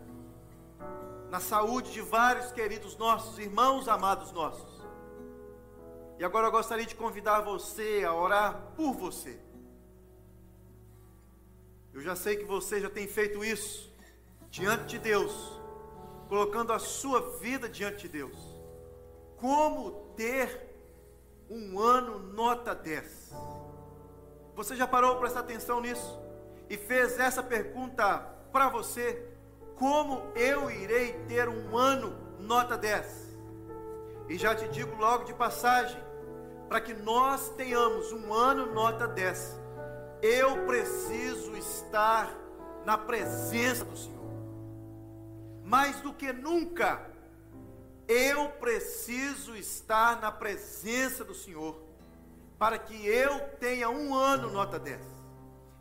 na 1.29 1.39
saúde 1.39 1.91
de 1.91 2.01
vários 2.01 2.51
queridos 2.51 2.97
nossos, 2.97 3.39
irmãos 3.39 3.87
amados 3.87 4.31
nossos. 4.31 4.81
E 6.19 6.23
agora 6.23 6.47
eu 6.47 6.51
gostaria 6.51 6.85
de 6.85 6.95
convidar 6.95 7.41
você 7.41 8.03
a 8.05 8.13
orar 8.13 8.73
por 8.75 8.93
você. 8.93 9.39
Eu 11.93 12.01
já 12.01 12.15
sei 12.15 12.37
que 12.37 12.45
você 12.45 12.79
já 12.79 12.89
tem 12.89 13.07
feito 13.07 13.43
isso 13.43 13.91
diante 14.49 14.85
de 14.85 14.99
Deus, 14.99 15.59
colocando 16.29 16.71
a 16.73 16.79
sua 16.79 17.37
vida 17.39 17.67
diante 17.67 18.03
de 18.03 18.09
Deus. 18.09 18.37
Como 19.37 19.91
ter 20.15 20.70
um 21.51 21.77
ano 21.77 22.17
nota 22.33 22.73
10? 22.73 23.35
Você 24.55 24.73
já 24.73 24.87
parou 24.87 25.11
para 25.11 25.19
prestar 25.19 25.41
atenção 25.41 25.81
nisso? 25.81 26.17
E 26.69 26.77
fez 26.77 27.19
essa 27.19 27.43
pergunta 27.43 28.19
para 28.53 28.69
você: 28.69 29.27
como 29.75 30.31
eu 30.33 30.71
irei 30.71 31.11
ter 31.27 31.49
um 31.49 31.77
ano 31.77 32.15
nota 32.39 32.77
10? 32.77 33.35
E 34.29 34.37
já 34.37 34.55
te 34.55 34.65
digo 34.69 34.95
logo 34.95 35.25
de 35.25 35.33
passagem, 35.33 36.01
para 36.69 36.79
que 36.79 36.93
nós 36.93 37.49
tenhamos 37.49 38.13
um 38.13 38.33
ano 38.33 38.73
nota 38.73 39.05
10, 39.05 39.59
eu 40.21 40.65
preciso 40.65 41.53
estar 41.57 42.33
na 42.85 42.97
presença 42.97 43.83
do 43.83 43.97
Senhor. 43.97 44.21
Mais 45.65 45.99
do 45.99 46.13
que 46.13 46.31
nunca, 46.31 47.05
eu 48.11 48.49
preciso 48.49 49.55
estar 49.55 50.19
na 50.19 50.29
presença 50.29 51.23
do 51.23 51.33
Senhor, 51.33 51.81
para 52.59 52.77
que 52.77 53.07
eu 53.07 53.39
tenha 53.59 53.89
um 53.89 54.13
ano 54.13 54.51
nota 54.51 54.77
10. 54.77 54.99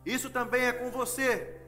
Isso 0.07 0.31
também 0.31 0.65
é 0.65 0.73
com 0.73 0.91
você. 0.91 1.61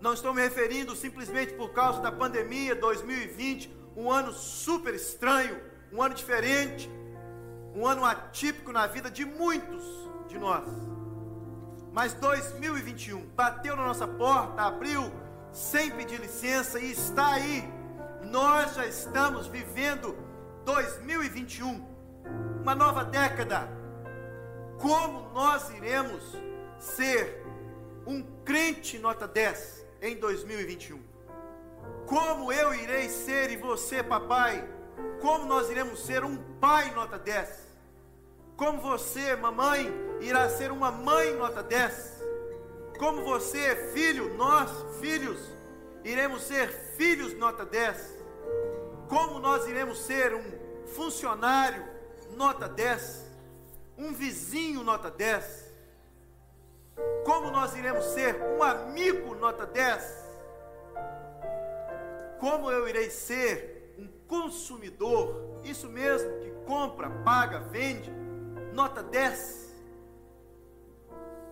Não 0.00 0.14
estou 0.14 0.32
me 0.32 0.40
referindo 0.40 0.96
simplesmente 0.96 1.52
por 1.52 1.72
causa 1.72 2.00
da 2.00 2.10
pandemia 2.10 2.74
2020, 2.74 3.70
um 3.94 4.10
ano 4.10 4.32
super 4.32 4.94
estranho, 4.94 5.60
um 5.92 6.02
ano 6.02 6.14
diferente, 6.14 6.90
um 7.74 7.86
ano 7.86 8.04
atípico 8.04 8.72
na 8.72 8.86
vida 8.86 9.10
de 9.10 9.26
muitos 9.26 9.84
de 10.26 10.38
nós. 10.38 10.64
Mas 11.92 12.14
2021 12.14 13.26
bateu 13.36 13.76
na 13.76 13.86
nossa 13.86 14.08
porta, 14.08 14.62
abriu 14.62 15.12
sem 15.52 15.90
pedir 15.90 16.18
licença 16.18 16.80
e 16.80 16.92
está 16.92 17.34
aí. 17.34 17.81
Nós 18.24 18.74
já 18.74 18.86
estamos 18.86 19.46
vivendo 19.46 20.16
2021, 20.64 21.84
uma 22.60 22.74
nova 22.74 23.04
década. 23.04 23.68
Como 24.78 25.30
nós 25.30 25.70
iremos 25.70 26.22
ser 26.78 27.44
um 28.06 28.22
crente 28.44 28.98
nota 28.98 29.26
10 29.26 29.86
em 30.00 30.16
2021? 30.16 31.00
Como 32.06 32.52
eu 32.52 32.74
irei 32.74 33.08
ser 33.08 33.50
e 33.50 33.56
você, 33.56 34.02
papai, 34.02 34.68
como 35.20 35.44
nós 35.46 35.70
iremos 35.70 36.00
ser 36.00 36.24
um 36.24 36.36
pai 36.60 36.92
nota 36.94 37.18
10? 37.18 37.72
Como 38.56 38.80
você, 38.80 39.34
mamãe, 39.34 39.92
irá 40.20 40.48
ser 40.48 40.70
uma 40.70 40.90
mãe 40.90 41.34
nota 41.34 41.62
10? 41.62 42.22
Como 42.98 43.24
você, 43.24 43.90
filho, 43.92 44.34
nós, 44.36 44.70
filhos, 45.00 45.40
iremos 46.04 46.42
ser 46.42 46.68
filhos 46.96 47.34
nota 47.34 47.64
10? 47.64 48.22
Como 49.08 49.38
nós 49.38 49.66
iremos 49.66 49.98
ser 49.98 50.34
um 50.34 50.86
funcionário 50.86 51.84
nota 52.36 52.68
10? 52.68 53.30
Um 53.96 54.12
vizinho 54.12 54.82
nota 54.82 55.10
10? 55.10 55.72
Como 57.24 57.50
nós 57.50 57.74
iremos 57.76 58.04
ser 58.06 58.36
um 58.40 58.62
amigo 58.62 59.34
nota 59.34 59.66
10? 59.66 60.22
Como 62.40 62.70
eu 62.70 62.88
irei 62.88 63.08
ser 63.10 63.94
um 63.98 64.08
consumidor, 64.26 65.60
isso 65.62 65.88
mesmo, 65.88 66.40
que 66.40 66.50
compra, 66.66 67.08
paga, 67.08 67.60
vende, 67.60 68.10
nota 68.72 69.02
10? 69.02 69.72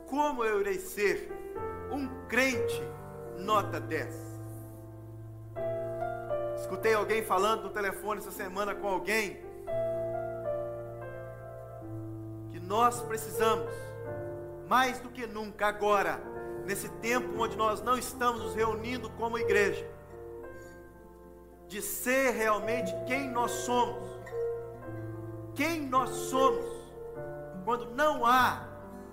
Como 0.09 0.45
eu 0.45 0.61
irei 0.61 0.79
ser 0.79 1.31
um 1.93 2.27
crente 2.27 2.83
nota 3.39 3.79
10? 3.79 4.30
Escutei 6.61 6.93
alguém 6.93 7.25
falando 7.25 7.63
no 7.63 7.71
telefone 7.71 8.21
essa 8.21 8.31
semana 8.31 8.75
com 8.75 8.87
alguém 8.87 9.41
que 12.51 12.61
nós 12.61 13.01
precisamos, 13.03 13.73
mais 14.69 15.01
do 15.01 15.09
que 15.09 15.27
nunca 15.27 15.67
agora, 15.67 16.21
nesse 16.67 16.89
tempo 17.01 17.43
onde 17.43 17.57
nós 17.57 17.83
não 17.83 17.97
estamos 17.97 18.43
nos 18.43 18.55
reunindo 18.55 19.09
como 19.11 19.39
igreja, 19.39 19.89
de 21.67 21.81
ser 21.81 22.33
realmente 22.33 22.95
quem 23.07 23.31
nós 23.31 23.51
somos, 23.51 24.07
quem 25.55 25.81
nós 25.81 26.11
somos 26.11 26.65
quando 27.65 27.91
não 27.95 28.27
há 28.27 28.69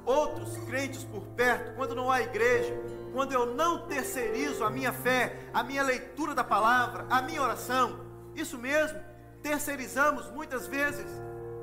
outros 0.06 0.58
crentes 0.66 1.04
por 1.06 1.22
perto, 1.28 1.76
quando 1.76 1.96
não 1.96 2.12
há 2.12 2.22
igreja, 2.22 2.74
quando 3.12 3.32
eu 3.32 3.46
não 3.46 3.88
terceirizo 3.88 4.63
a 4.63 4.70
minha 4.70 4.93
fé, 4.93 5.50
a 5.54 5.63
minha 5.63 5.84
leitura 5.84 6.36
da 6.36 6.43
palavra, 6.43 7.06
a 7.10 7.22
minha 7.22 7.41
oração. 7.41 8.00
Isso 8.36 8.58
mesmo, 8.58 9.00
terceirizamos 9.41 10.30
muitas 10.32 10.67
vezes 10.67 11.06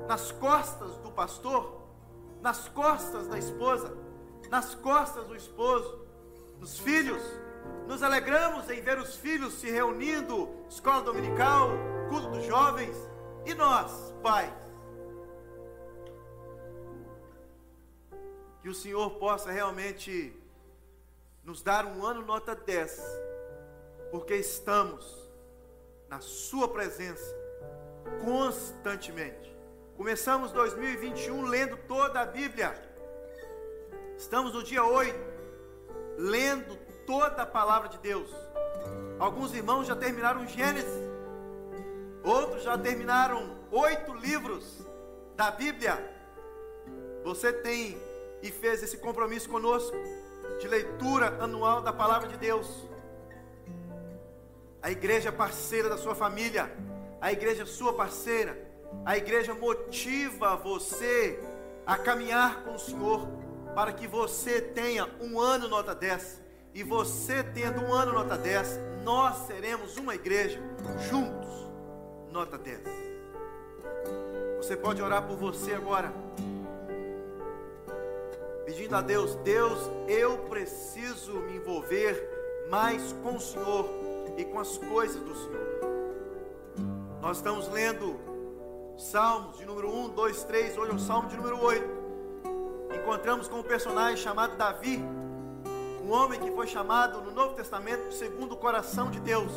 nas 0.07 0.31
costas 0.31 0.97
do 0.97 1.11
pastor, 1.11 1.81
nas 2.41 2.67
costas 2.67 3.27
da 3.27 3.37
esposa, 3.37 3.95
nas 4.49 4.75
costas 4.75 5.25
do 5.25 5.35
esposo, 5.35 6.05
dos 6.59 6.77
filhos. 6.79 7.21
Nos 7.87 8.03
alegramos 8.03 8.69
em 8.69 8.81
ver 8.81 8.97
os 8.97 9.15
filhos 9.15 9.53
se 9.53 9.69
reunindo, 9.69 10.49
escola 10.69 11.01
dominical, 11.01 11.69
culto 12.09 12.29
dos 12.29 12.45
jovens, 12.45 12.95
e 13.45 13.53
nós, 13.53 14.13
pais. 14.21 14.53
Que 18.61 18.69
o 18.69 18.73
Senhor 18.73 19.11
possa 19.11 19.51
realmente 19.51 20.35
nos 21.45 21.61
dar 21.61 21.85
um 21.85 22.03
ano 22.03 22.25
nota 22.25 22.55
10, 22.55 22.99
porque 24.09 24.35
estamos 24.35 25.29
na 26.09 26.19
Sua 26.19 26.67
presença 26.67 27.23
constantemente. 28.23 29.55
Começamos 29.95 30.51
2021 30.51 31.45
lendo 31.45 31.77
toda 31.87 32.19
a 32.19 32.25
Bíblia. 32.25 32.73
Estamos 34.17 34.53
no 34.53 34.63
dia 34.63 34.83
8, 34.83 35.15
lendo 36.17 36.75
toda 37.05 37.43
a 37.43 37.45
palavra 37.45 37.89
de 37.89 37.99
Deus. 37.99 38.29
Alguns 39.19 39.53
irmãos 39.53 39.85
já 39.85 39.95
terminaram 39.95 40.47
Gênesis, 40.47 40.91
outros 42.23 42.63
já 42.63 42.75
terminaram 42.75 43.55
oito 43.71 44.13
livros 44.15 44.79
da 45.35 45.51
Bíblia. 45.51 45.95
Você 47.23 47.53
tem 47.53 47.97
e 48.41 48.51
fez 48.51 48.81
esse 48.81 48.97
compromisso 48.97 49.47
conosco 49.47 49.95
de 50.59 50.67
leitura 50.67 51.37
anual 51.41 51.81
da 51.81 51.93
palavra 51.93 52.27
de 52.27 52.37
Deus. 52.37 52.67
A 54.81 54.91
igreja 54.91 55.31
parceira 55.31 55.89
da 55.89 55.97
sua 55.97 56.15
família, 56.15 56.71
a 57.19 57.31
igreja 57.31 57.65
sua 57.65 57.93
parceira, 57.93 58.57
a 59.03 59.17
igreja 59.17 59.53
motiva 59.53 60.55
você 60.55 61.39
a 61.85 61.97
caminhar 61.97 62.63
com 62.63 62.75
o 62.75 62.79
Senhor 62.79 63.27
para 63.73 63.91
que 63.91 64.07
você 64.07 64.61
tenha 64.61 65.09
um 65.19 65.39
ano 65.39 65.67
nota 65.67 65.93
10. 65.93 66.41
E 66.73 66.83
você 66.83 67.43
tendo 67.43 67.81
um 67.81 67.93
ano 67.93 68.13
nota 68.13 68.37
10, 68.37 68.79
nós 69.03 69.47
seremos 69.47 69.97
uma 69.97 70.15
igreja 70.15 70.59
juntos, 71.09 71.69
nota 72.31 72.57
10. 72.57 72.81
Você 74.57 74.75
pode 74.75 75.01
orar 75.01 75.23
por 75.23 75.37
você 75.37 75.73
agora, 75.73 76.11
pedindo 78.65 78.95
a 78.95 79.01
Deus: 79.01 79.35
Deus, 79.35 79.79
eu 80.07 80.37
preciso 80.49 81.33
me 81.33 81.57
envolver 81.57 82.67
mais 82.69 83.13
com 83.23 83.35
o 83.35 83.39
Senhor 83.39 83.87
e 84.35 84.43
com 84.43 84.59
as 84.59 84.77
coisas 84.77 85.21
do 85.21 85.35
Senhor. 85.35 85.65
Nós 87.21 87.37
estamos 87.37 87.69
lendo 87.69 88.19
Salmos 88.97 89.57
de 89.57 89.65
número 89.65 89.89
1, 89.89 90.09
2, 90.09 90.43
3, 90.43 90.77
hoje 90.77 90.91
é 90.91 90.95
o 90.95 90.99
Salmo 90.99 91.29
de 91.29 91.37
número 91.37 91.61
8. 91.61 92.05
Encontramos 93.01 93.47
com 93.47 93.59
um 93.59 93.63
personagem 93.63 94.17
chamado 94.17 94.55
Davi, 94.55 95.03
um 96.03 96.11
homem 96.11 96.39
que 96.39 96.49
foi 96.51 96.65
chamado 96.65 97.21
no 97.21 97.31
Novo 97.31 97.55
Testamento 97.55 98.13
segundo 98.13 98.53
o 98.53 98.57
coração 98.57 99.11
de 99.11 99.19
Deus. 99.19 99.51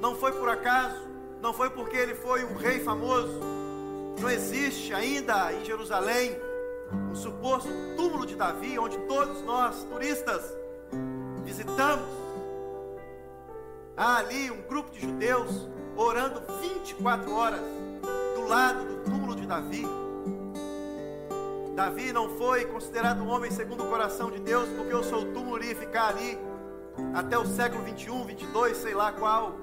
Não 0.00 0.14
foi 0.16 0.32
por 0.32 0.48
acaso, 0.48 1.08
não 1.40 1.52
foi 1.52 1.70
porque 1.70 1.96
ele 1.96 2.14
foi 2.14 2.44
um 2.44 2.56
rei 2.56 2.80
famoso. 2.80 3.40
Não 4.20 4.30
existe 4.30 4.92
ainda 4.92 5.52
em 5.52 5.64
Jerusalém 5.64 6.36
um 6.92 7.14
suposto 7.14 7.68
túmulo 7.96 8.26
de 8.26 8.36
Davi, 8.36 8.78
onde 8.78 8.98
todos 9.06 9.42
nós, 9.42 9.84
turistas, 9.84 10.56
visitamos. 11.44 12.08
Há 13.96 14.18
ali 14.18 14.50
um 14.50 14.62
grupo 14.62 14.90
de 14.90 15.00
judeus 15.00 15.68
orando 15.96 16.40
24 16.60 17.34
horas 17.34 17.78
lado 18.48 18.82
do 18.82 18.96
túmulo 19.04 19.36
de 19.36 19.46
Davi. 19.46 19.84
Davi 21.76 22.12
não 22.12 22.30
foi 22.30 22.64
considerado 22.64 23.22
um 23.22 23.28
homem 23.28 23.50
segundo 23.50 23.84
o 23.84 23.88
coração 23.88 24.30
de 24.30 24.40
Deus, 24.40 24.68
porque 24.70 24.94
o 24.94 25.04
seu 25.04 25.32
túmulo 25.32 25.58
iria 25.58 25.76
ficar 25.76 26.08
ali 26.08 26.38
até 27.14 27.38
o 27.38 27.44
século 27.44 27.84
21, 27.84 28.24
22, 28.24 28.76
sei 28.78 28.94
lá 28.94 29.12
qual. 29.12 29.54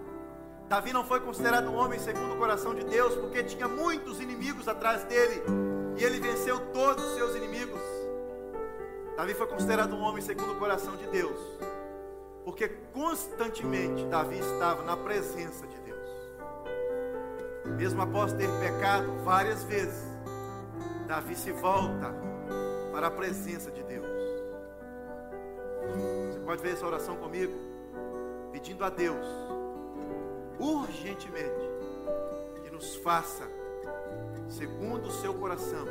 Davi 0.69 0.93
não 0.93 1.03
foi 1.03 1.19
considerado 1.19 1.67
um 1.67 1.75
homem 1.75 1.99
segundo 1.99 2.35
o 2.35 2.37
coração 2.37 2.75
de 2.75 2.85
Deus, 2.85 3.15
porque 3.15 3.43
tinha 3.43 3.67
muitos 3.67 4.21
inimigos 4.21 4.67
atrás 4.67 5.03
dele, 5.03 5.41
e 5.97 6.03
ele 6.03 6.19
venceu 6.19 6.59
todos 6.71 7.03
os 7.03 7.15
seus 7.15 7.35
inimigos. 7.35 7.81
Davi 9.15 9.33
foi 9.33 9.47
considerado 9.47 9.93
um 9.93 10.01
homem 10.01 10.21
segundo 10.21 10.53
o 10.53 10.59
coração 10.59 10.95
de 10.97 11.07
Deus, 11.07 11.39
porque 12.43 12.67
constantemente 12.93 14.05
Davi 14.05 14.39
estava 14.39 14.83
na 14.83 14.97
presença 14.97 15.65
de 15.65 15.75
Deus 15.77 15.85
mesmo 17.75 18.01
após 18.01 18.31
ter 18.33 18.49
pecado 18.59 19.11
várias 19.23 19.63
vezes, 19.63 20.03
Davi 21.07 21.35
se 21.35 21.51
volta 21.51 22.13
para 22.91 23.07
a 23.07 23.11
presença 23.11 23.69
de 23.71 23.83
Deus. 23.83 24.05
Você 26.31 26.39
pode 26.39 26.61
ver 26.61 26.73
essa 26.73 26.85
oração 26.85 27.17
comigo? 27.17 27.53
Pedindo 28.51 28.83
a 28.85 28.89
Deus, 28.89 29.25
urgentemente, 30.57 31.69
que 32.63 32.71
nos 32.71 32.95
faça, 32.97 33.43
segundo 34.49 35.07
o 35.07 35.11
seu 35.11 35.33
coração, 35.33 35.85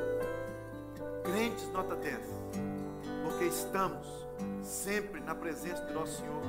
crentes 1.24 1.68
nota 1.72 1.96
10, 1.96 2.20
porque 3.24 3.44
estamos 3.44 4.06
sempre 4.62 5.20
na 5.20 5.34
presença 5.34 5.84
do 5.84 5.94
nosso 5.94 6.18
Senhor. 6.18 6.42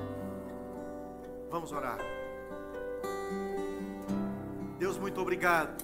Vamos 1.50 1.72
orar. 1.72 2.00
Deus, 4.78 4.98
muito 4.98 5.22
obrigado. 5.22 5.84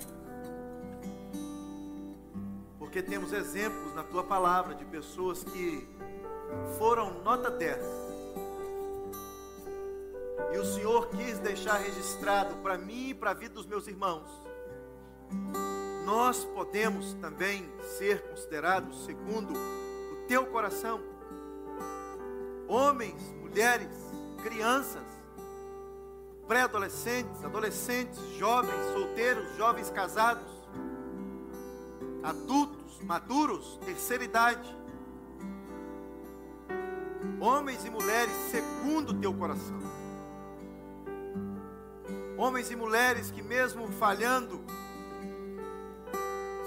Porque 2.78 3.02
temos 3.02 3.32
exemplos 3.32 3.96
na 3.96 4.04
tua 4.04 4.24
palavra 4.24 4.76
de 4.76 4.84
pessoas 4.84 5.44
que 5.44 5.88
foram 6.78 7.22
nota 7.24 7.50
10. 7.50 7.78
E 10.54 10.58
o 10.58 10.66
Senhor 10.66 11.08
quis 11.08 11.40
deixar 11.40 11.78
registrado 11.78 12.56
para 12.56 12.78
mim 12.78 13.10
e 13.10 13.14
para 13.14 13.32
a 13.32 13.34
vida 13.34 13.54
dos 13.54 13.66
meus 13.66 13.88
irmãos. 13.88 14.30
Nós 16.12 16.44
podemos 16.44 17.14
também 17.22 17.72
ser 17.98 18.22
considerados 18.24 19.06
segundo 19.06 19.54
o 19.54 20.28
teu 20.28 20.46
coração. 20.46 21.00
Homens, 22.68 23.16
mulheres, 23.40 23.88
crianças, 24.44 25.06
pré-adolescentes, 26.50 27.42
adolescentes, 27.46 28.20
jovens, 28.38 28.94
solteiros, 28.94 29.56
jovens 29.56 29.90
casados, 29.90 30.52
adultos, 32.22 33.00
maduros, 33.06 33.80
terceira 33.86 34.26
idade, 34.26 34.78
homens 37.40 37.86
e 37.86 37.90
mulheres 37.90 38.34
segundo 38.52 39.12
o 39.12 39.18
teu 39.18 39.34
coração, 39.34 39.80
homens 42.38 42.70
e 42.70 42.76
mulheres 42.76 43.32
que 43.32 43.42
mesmo 43.42 43.88
falhando, 43.94 44.60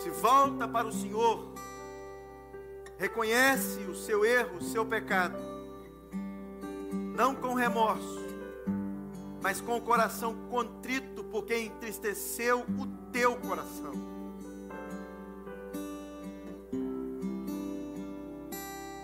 se 0.04 0.10
volta 0.10 0.68
para 0.68 0.86
o 0.86 0.92
Senhor, 0.92 1.48
reconhece 2.98 3.80
o 3.84 3.94
seu 3.94 4.22
erro, 4.22 4.58
o 4.58 4.62
seu 4.62 4.84
pecado, 4.84 5.38
não 7.16 7.34
com 7.34 7.54
remorso, 7.54 8.22
mas 9.42 9.62
com 9.62 9.78
o 9.78 9.80
coração 9.80 10.34
contrito, 10.50 11.24
porque 11.24 11.56
entristeceu 11.56 12.66
o 12.78 12.86
teu 13.10 13.34
coração. 13.36 13.94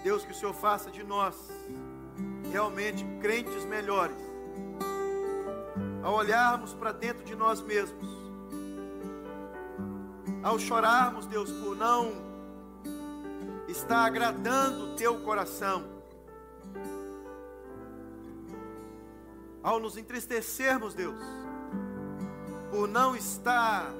Deus, 0.04 0.22
que 0.22 0.32
o 0.32 0.34
Senhor 0.34 0.52
faça 0.52 0.90
de 0.90 1.02
nós 1.02 1.34
realmente 2.52 3.06
crentes 3.22 3.64
melhores, 3.64 4.18
ao 6.02 6.12
olharmos 6.12 6.74
para 6.74 6.92
dentro 6.92 7.24
de 7.24 7.34
nós 7.34 7.62
mesmos, 7.62 8.19
ao 10.42 10.58
chorarmos, 10.58 11.26
Deus, 11.26 11.50
por 11.50 11.76
não 11.76 12.12
estar 13.68 14.04
agradando 14.04 14.92
o 14.92 14.96
teu 14.96 15.20
coração 15.20 16.00
ao 19.62 19.78
nos 19.78 19.96
entristecermos, 19.96 20.94
Deus, 20.94 21.18
por 22.70 22.88
não 22.88 23.14
estar 23.14 23.92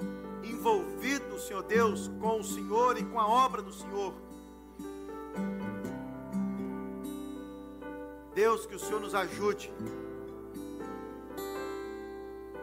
envolvido, 0.43 1.39
Senhor 1.39 1.63
Deus, 1.63 2.11
com 2.21 2.41
o 2.41 2.45
Senhor 2.45 2.99
e 2.99 3.05
com 3.05 3.19
a 3.19 3.27
obra 3.27 3.63
do 3.63 3.73
Senhor. 3.73 4.15
Deus, 8.35 8.65
que 8.65 8.75
o 8.75 8.79
Senhor 8.79 9.01
nos 9.01 9.15
ajude. 9.15 9.73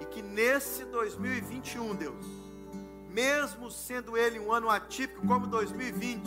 E 0.01 0.05
que 0.05 0.21
nesse 0.21 0.85
2021, 0.85 1.95
Deus, 1.95 2.25
mesmo 3.17 3.71
sendo 3.71 4.15
ele 4.15 4.37
um 4.37 4.51
ano 4.51 4.69
atípico 4.69 5.25
como 5.25 5.47
2020, 5.47 6.21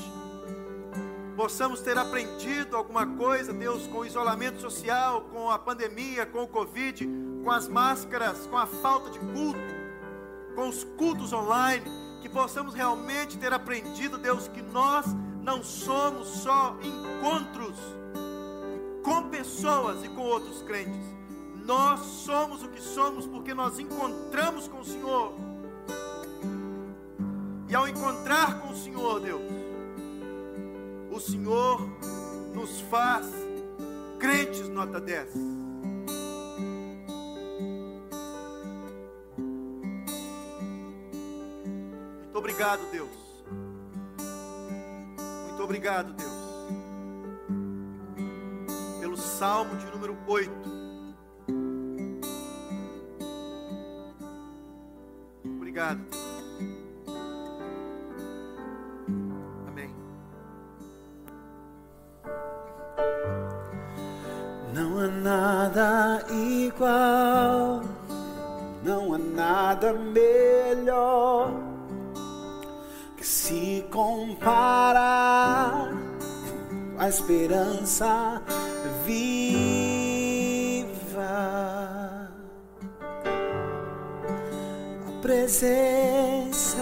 possamos 1.36 1.80
ter 1.80 1.96
aprendido 1.96 2.76
alguma 2.76 3.06
coisa, 3.06 3.52
Deus, 3.52 3.86
com 3.86 3.98
o 3.98 4.04
isolamento 4.04 4.60
social, 4.60 5.20
com 5.32 5.48
a 5.52 5.56
pandemia, 5.56 6.26
com 6.26 6.42
o 6.42 6.48
Covid, 6.48 7.08
com 7.44 7.50
as 7.52 7.68
máscaras, 7.68 8.44
com 8.48 8.58
a 8.58 8.66
falta 8.66 9.08
de 9.08 9.20
culto, 9.20 9.60
com 10.56 10.68
os 10.68 10.82
cultos 10.82 11.32
online, 11.32 11.84
que 12.22 12.28
possamos 12.28 12.74
realmente 12.74 13.38
ter 13.38 13.52
aprendido, 13.52 14.18
Deus, 14.18 14.48
que 14.48 14.60
nós 14.60 15.06
não 15.44 15.62
somos 15.62 16.26
só 16.26 16.76
encontros 16.82 17.76
com 19.04 19.28
pessoas 19.28 20.02
e 20.02 20.08
com 20.08 20.22
outros 20.22 20.60
crentes. 20.62 21.06
Nós 21.64 22.00
somos 22.00 22.64
o 22.64 22.68
que 22.68 22.82
somos 22.82 23.28
porque 23.28 23.54
nós 23.54 23.78
encontramos 23.78 24.66
com 24.66 24.80
o 24.80 24.84
Senhor. 24.84 25.49
E 27.70 27.74
ao 27.74 27.86
encontrar 27.86 28.60
com 28.60 28.72
o 28.72 28.76
Senhor, 28.76 29.20
Deus, 29.20 29.42
o 31.08 31.20
Senhor 31.20 31.80
nos 32.52 32.80
faz 32.80 33.26
crentes 34.18 34.68
nota 34.68 35.00
10. 35.00 35.32
Muito 42.16 42.36
obrigado, 42.36 42.90
Deus. 42.90 43.08
Muito 45.46 45.62
obrigado, 45.62 46.12
Deus. 46.14 46.30
Pelo 48.98 49.16
Salmo 49.16 49.76
de 49.76 49.86
número 49.86 50.18
8. 50.26 50.50
Obrigado. 55.44 56.00
Não 64.72 65.00
há 65.00 65.08
nada 65.08 66.24
igual, 66.30 67.82
não 68.84 69.14
há 69.14 69.18
nada 69.18 69.92
melhor 69.92 71.50
que 73.16 73.26
se 73.26 73.84
comparar 73.90 75.92
a 76.96 77.08
esperança 77.08 78.40
viva, 79.04 79.50
a 85.08 85.12
presença. 85.20 86.78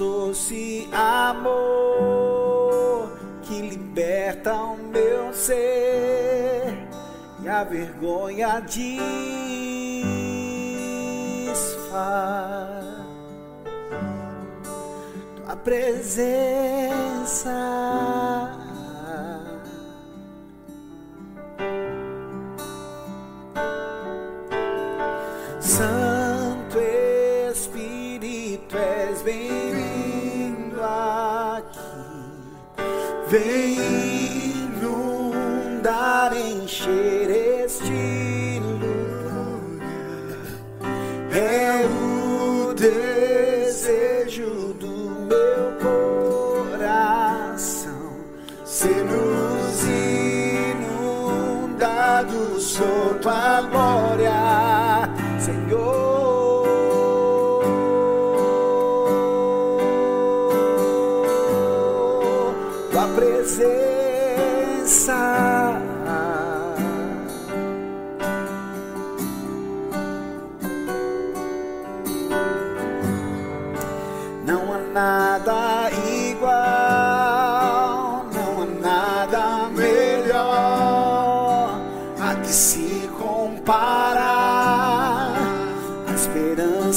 Doce 0.00 0.88
amor 0.94 1.50
que 3.42 3.60
liberta 3.60 4.54
o 4.54 4.78
meu 4.78 5.30
ser 5.34 6.88
e 7.42 7.48
a 7.48 7.62
vergonha 7.64 8.60
desfaz. 8.60 9.10
Tua 15.36 15.56
presença. 15.56 16.30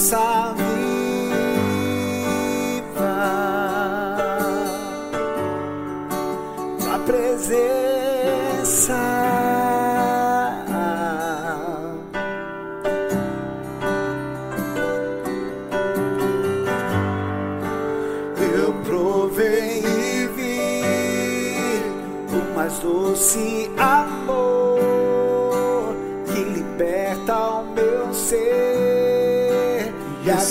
Esperança 0.03 0.72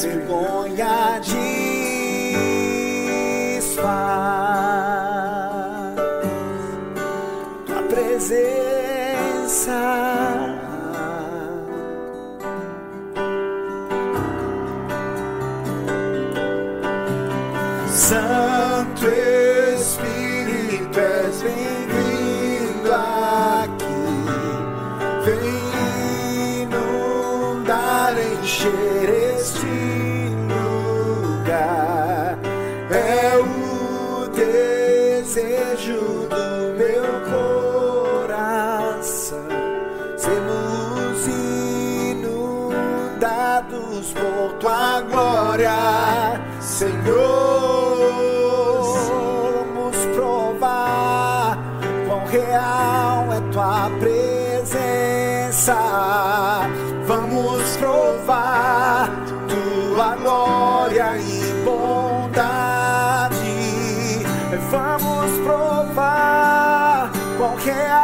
e 0.05 0.09
a 0.09 0.15
vergonha 0.15 0.62
quão 67.65 68.02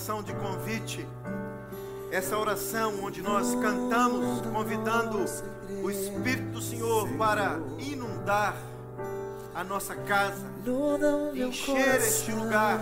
oração 0.00 0.22
de 0.22 0.32
convite, 0.32 1.06
essa 2.10 2.38
oração 2.38 3.04
onde 3.04 3.20
nós 3.20 3.54
cantamos, 3.56 4.40
convidando 4.50 5.18
o 5.82 5.90
Espírito 5.90 6.52
do 6.52 6.62
Senhor 6.62 7.06
para 7.18 7.60
inundar 7.78 8.56
a 9.54 9.62
nossa 9.62 9.94
casa, 9.94 10.42
encher 11.34 11.96
este 11.96 12.32
lugar. 12.32 12.80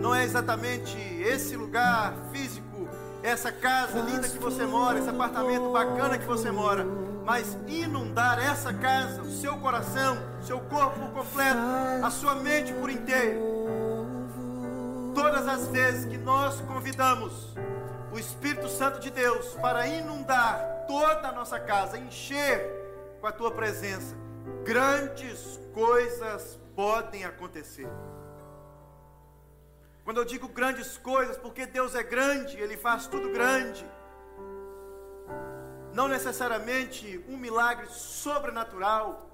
Não 0.00 0.14
é 0.14 0.22
exatamente 0.22 0.96
esse 1.20 1.56
lugar 1.56 2.14
físico, 2.32 2.88
essa 3.20 3.50
casa 3.50 3.98
linda 3.98 4.28
que 4.28 4.38
você 4.38 4.64
mora, 4.64 5.00
esse 5.00 5.10
apartamento 5.10 5.72
bacana 5.72 6.16
que 6.16 6.26
você 6.26 6.52
mora, 6.52 6.86
mas 7.24 7.58
inundar 7.66 8.38
essa 8.38 8.72
casa, 8.72 9.20
o 9.22 9.32
seu 9.32 9.56
coração, 9.56 10.16
seu 10.42 10.60
corpo 10.60 11.08
completo, 11.08 11.58
a 12.04 12.10
sua 12.10 12.36
mente 12.36 12.72
por 12.74 12.88
inteiro. 12.88 13.57
Todas 15.18 15.48
as 15.48 15.66
vezes 15.66 16.04
que 16.04 16.16
nós 16.16 16.60
convidamos 16.60 17.52
o 18.12 18.18
Espírito 18.20 18.68
Santo 18.68 19.00
de 19.00 19.10
Deus 19.10 19.52
para 19.54 19.84
inundar 19.84 20.84
toda 20.86 21.26
a 21.26 21.32
nossa 21.32 21.58
casa, 21.58 21.98
encher 21.98 23.18
com 23.20 23.26
a 23.26 23.32
tua 23.32 23.50
presença, 23.50 24.14
grandes 24.62 25.58
coisas 25.74 26.56
podem 26.76 27.24
acontecer. 27.24 27.88
Quando 30.04 30.18
eu 30.18 30.24
digo 30.24 30.46
grandes 30.46 30.96
coisas, 30.96 31.36
porque 31.36 31.66
Deus 31.66 31.96
é 31.96 32.04
grande, 32.04 32.56
Ele 32.56 32.76
faz 32.76 33.08
tudo 33.08 33.32
grande. 33.32 33.84
Não 35.92 36.06
necessariamente 36.06 37.24
um 37.28 37.36
milagre 37.36 37.88
sobrenatural, 37.88 39.28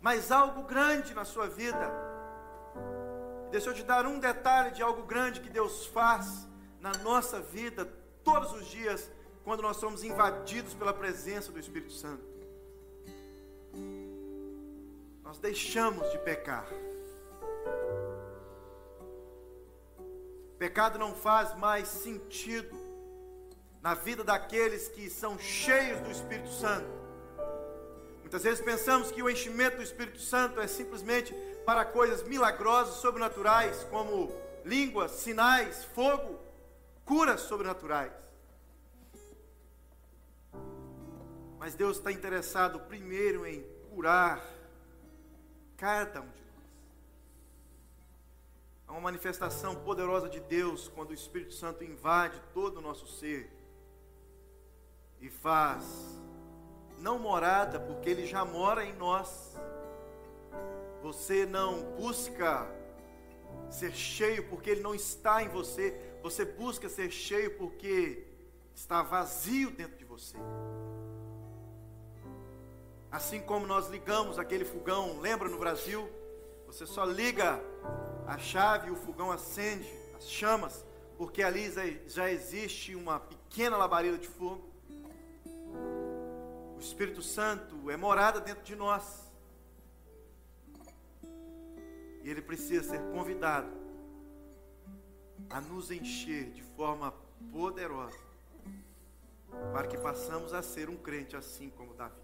mas 0.00 0.32
algo 0.32 0.62
grande 0.62 1.12
na 1.12 1.26
sua 1.26 1.46
vida. 1.46 2.09
Deixa 3.50 3.68
eu 3.68 3.74
te 3.74 3.82
dar 3.82 4.06
um 4.06 4.20
detalhe 4.20 4.70
de 4.70 4.82
algo 4.82 5.02
grande 5.02 5.40
que 5.40 5.48
Deus 5.50 5.86
faz 5.86 6.46
na 6.80 6.92
nossa 6.98 7.40
vida 7.40 7.84
todos 8.22 8.52
os 8.52 8.66
dias, 8.66 9.10
quando 9.42 9.60
nós 9.60 9.76
somos 9.76 10.04
invadidos 10.04 10.72
pela 10.74 10.92
presença 10.92 11.50
do 11.50 11.58
Espírito 11.58 11.92
Santo. 11.92 12.22
Nós 15.24 15.38
deixamos 15.38 16.10
de 16.12 16.18
pecar. 16.18 16.66
Pecado 20.58 20.98
não 20.98 21.14
faz 21.14 21.56
mais 21.56 21.88
sentido 21.88 22.76
na 23.82 23.94
vida 23.94 24.22
daqueles 24.22 24.88
que 24.88 25.08
são 25.08 25.38
cheios 25.38 26.00
do 26.00 26.10
Espírito 26.10 26.50
Santo. 26.50 27.00
Muitas 28.20 28.44
vezes 28.44 28.64
pensamos 28.64 29.10
que 29.10 29.22
o 29.22 29.28
enchimento 29.28 29.78
do 29.78 29.82
Espírito 29.82 30.20
Santo 30.20 30.60
é 30.60 30.66
simplesmente 30.66 31.34
para 31.64 31.84
coisas 31.84 32.22
milagrosas, 32.22 32.96
sobrenaturais, 32.96 33.84
como 33.84 34.32
línguas, 34.64 35.12
sinais, 35.12 35.84
fogo, 35.84 36.38
curas 37.04 37.40
sobrenaturais. 37.42 38.12
Mas 41.58 41.74
Deus 41.74 41.98
está 41.98 42.10
interessado 42.10 42.80
primeiro 42.80 43.46
em 43.46 43.62
curar 43.90 44.42
cada 45.76 46.22
um 46.22 46.30
de 46.30 46.42
nós. 46.42 46.64
Há 48.88 48.92
uma 48.92 49.00
manifestação 49.02 49.76
poderosa 49.76 50.28
de 50.28 50.40
Deus 50.40 50.88
quando 50.88 51.10
o 51.10 51.14
Espírito 51.14 51.52
Santo 51.52 51.84
invade 51.84 52.40
todo 52.54 52.78
o 52.78 52.80
nosso 52.80 53.06
ser 53.06 53.50
e 55.20 55.28
faz 55.28 55.84
não 56.98 57.18
morada, 57.18 57.78
porque 57.78 58.08
ele 58.10 58.26
já 58.26 58.44
mora 58.44 58.84
em 58.84 58.94
nós. 58.94 59.56
Você 61.02 61.46
não 61.46 61.82
busca 61.96 62.66
ser 63.70 63.92
cheio 63.92 64.48
porque 64.48 64.70
ele 64.70 64.80
não 64.82 64.94
está 64.94 65.42
em 65.42 65.48
você, 65.48 65.98
você 66.22 66.44
busca 66.44 66.88
ser 66.88 67.10
cheio 67.10 67.56
porque 67.56 68.26
está 68.74 69.02
vazio 69.02 69.70
dentro 69.70 69.96
de 69.96 70.04
você. 70.04 70.36
Assim 73.10 73.40
como 73.40 73.66
nós 73.66 73.88
ligamos 73.88 74.38
aquele 74.38 74.64
fogão, 74.64 75.20
lembra 75.20 75.48
no 75.48 75.58
Brasil? 75.58 76.08
Você 76.66 76.86
só 76.86 77.04
liga 77.04 77.60
a 78.26 78.38
chave 78.38 78.88
e 78.88 78.90
o 78.92 78.96
fogão 78.96 79.32
acende 79.32 79.88
as 80.16 80.28
chamas, 80.28 80.84
porque 81.16 81.42
ali 81.42 81.72
já- 82.06 82.30
existe 82.30 82.94
uma 82.94 83.18
pequena 83.18 83.76
labareda 83.76 84.16
de 84.18 84.28
fogo. 84.28 84.68
O 86.76 86.78
Espírito 86.78 87.22
Santo 87.22 87.90
é 87.90 87.96
morada 87.96 88.40
dentro 88.40 88.62
de 88.62 88.76
nós. 88.76 89.29
E 92.22 92.30
ele 92.30 92.42
precisa 92.42 92.82
ser 92.82 93.00
convidado 93.12 93.68
a 95.48 95.60
nos 95.60 95.90
encher 95.90 96.50
de 96.50 96.62
forma 96.62 97.12
poderosa, 97.52 98.18
para 99.72 99.88
que 99.88 99.96
passamos 99.96 100.52
a 100.52 100.62
ser 100.62 100.88
um 100.88 100.96
crente 100.96 101.36
assim 101.36 101.70
como 101.70 101.94
Davi. 101.94 102.14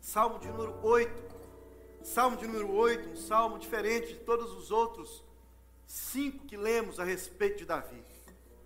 Salmo 0.00 0.38
de 0.38 0.48
número 0.48 0.78
8. 0.82 1.36
Salmo 2.02 2.36
de 2.36 2.46
número 2.46 2.72
8, 2.72 3.08
um 3.08 3.16
salmo 3.16 3.58
diferente 3.58 4.14
de 4.14 4.20
todos 4.20 4.52
os 4.52 4.70
outros 4.70 5.24
cinco 5.86 6.46
que 6.46 6.56
lemos 6.56 7.00
a 7.00 7.04
respeito 7.04 7.58
de 7.58 7.64
Davi. 7.64 8.02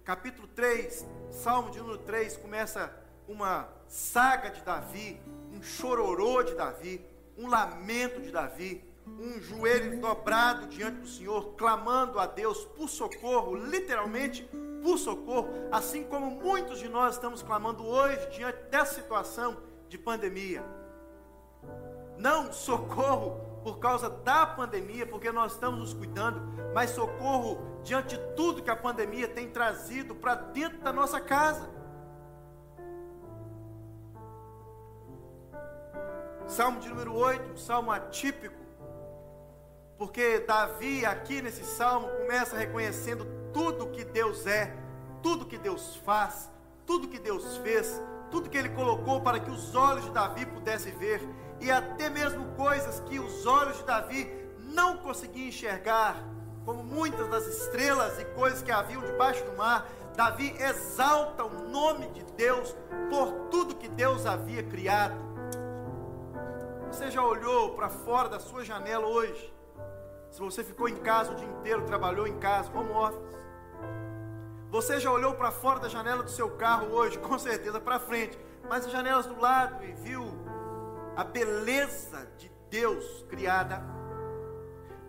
Capítulo 0.05 0.48
3, 0.48 1.07
Salmo 1.30 1.70
de 1.70 1.78
número 1.78 1.98
3, 1.98 2.36
começa 2.36 2.94
uma 3.28 3.68
saga 3.88 4.51
de 4.51 4.61
Davi, 4.62 5.20
um 5.53 5.62
chororô 5.62 6.42
de 6.42 6.55
Davi, 6.55 7.05
um 7.38 7.48
lamento 7.48 8.20
de 8.20 8.30
Davi, 8.30 8.84
um 9.18 9.40
joelho 9.40 10.00
dobrado 10.00 10.66
diante 10.66 11.00
do 11.00 11.08
Senhor, 11.08 11.54
clamando 11.56 12.18
a 12.18 12.26
Deus 12.26 12.64
por 12.64 12.88
socorro, 12.88 13.54
literalmente 13.54 14.48
por 14.82 14.98
socorro, 14.98 15.48
assim 15.70 16.04
como 16.04 16.30
muitos 16.30 16.78
de 16.78 16.88
nós 16.88 17.14
estamos 17.14 17.42
clamando 17.42 17.84
hoje 17.84 18.30
diante 18.30 18.58
dessa 18.70 18.94
situação 18.94 19.56
de 19.88 19.98
pandemia. 19.98 20.64
Não 22.16 22.52
socorro 22.52 23.50
por 23.62 23.78
causa 23.78 24.08
da 24.08 24.46
pandemia, 24.46 25.06
porque 25.06 25.30
nós 25.30 25.52
estamos 25.52 25.80
nos 25.80 25.94
cuidando, 25.94 26.40
mas 26.74 26.90
socorro 26.90 27.58
diante 27.82 28.16
de 28.16 28.34
tudo 28.34 28.62
que 28.62 28.70
a 28.70 28.76
pandemia 28.76 29.28
tem 29.28 29.50
trazido 29.50 30.14
para 30.14 30.34
dentro 30.34 30.78
da 30.80 30.92
nossa 30.92 31.20
casa. 31.20 31.68
Salmo 36.46 36.80
de 36.80 36.88
número 36.88 37.14
8, 37.14 37.52
um 37.52 37.56
salmo 37.56 37.92
atípico, 37.92 38.59
porque 40.01 40.38
Davi, 40.38 41.05
aqui 41.05 41.42
nesse 41.42 41.62
salmo, 41.62 42.09
começa 42.09 42.57
reconhecendo 42.57 43.26
tudo 43.53 43.88
que 43.88 44.03
Deus 44.03 44.46
é, 44.46 44.74
tudo 45.22 45.44
que 45.44 45.59
Deus 45.59 45.94
faz, 45.96 46.51
tudo 46.86 47.07
que 47.07 47.18
Deus 47.18 47.59
fez, 47.59 48.01
tudo 48.30 48.48
que 48.48 48.57
Ele 48.57 48.70
colocou 48.70 49.20
para 49.20 49.38
que 49.38 49.51
os 49.51 49.74
olhos 49.74 50.07
de 50.07 50.11
Davi 50.11 50.46
pudessem 50.46 50.96
ver, 50.96 51.20
e 51.61 51.70
até 51.70 52.09
mesmo 52.09 52.46
coisas 52.57 53.01
que 53.01 53.20
os 53.20 53.44
olhos 53.44 53.76
de 53.76 53.84
Davi 53.84 54.26
não 54.72 54.96
conseguiam 54.96 55.48
enxergar, 55.48 56.16
como 56.64 56.82
muitas 56.82 57.28
das 57.28 57.46
estrelas 57.46 58.18
e 58.18 58.24
coisas 58.24 58.62
que 58.62 58.72
haviam 58.72 59.03
debaixo 59.03 59.44
do 59.44 59.55
mar. 59.55 59.86
Davi 60.16 60.57
exalta 60.59 61.44
o 61.44 61.68
nome 61.68 62.07
de 62.09 62.24
Deus 62.38 62.74
por 63.11 63.32
tudo 63.51 63.76
que 63.76 63.88
Deus 63.88 64.24
havia 64.24 64.62
criado. 64.62 65.20
Você 66.90 67.11
já 67.11 67.22
olhou 67.22 67.74
para 67.74 67.90
fora 67.90 68.30
da 68.30 68.40
sua 68.40 68.64
janela 68.64 69.07
hoje? 69.07 69.59
Se 70.30 70.40
você 70.40 70.62
ficou 70.62 70.88
em 70.88 70.96
casa 70.96 71.32
o 71.32 71.34
dia 71.34 71.48
inteiro, 71.48 71.82
trabalhou 71.82 72.26
em 72.26 72.38
casa, 72.38 72.70
home 72.72 72.92
office. 72.92 73.36
Você 74.70 75.00
já 75.00 75.10
olhou 75.10 75.34
para 75.34 75.50
fora 75.50 75.80
da 75.80 75.88
janela 75.88 76.22
do 76.22 76.30
seu 76.30 76.50
carro 76.50 76.92
hoje, 76.92 77.18
com 77.20 77.36
certeza 77.38 77.80
para 77.80 77.98
frente, 77.98 78.38
mas 78.68 78.86
as 78.86 78.92
janelas 78.92 79.26
do 79.26 79.38
lado 79.40 79.84
e 79.84 79.92
viu 79.92 80.24
a 81.16 81.24
beleza 81.24 82.28
de 82.38 82.50
Deus 82.70 83.24
criada. 83.28 83.82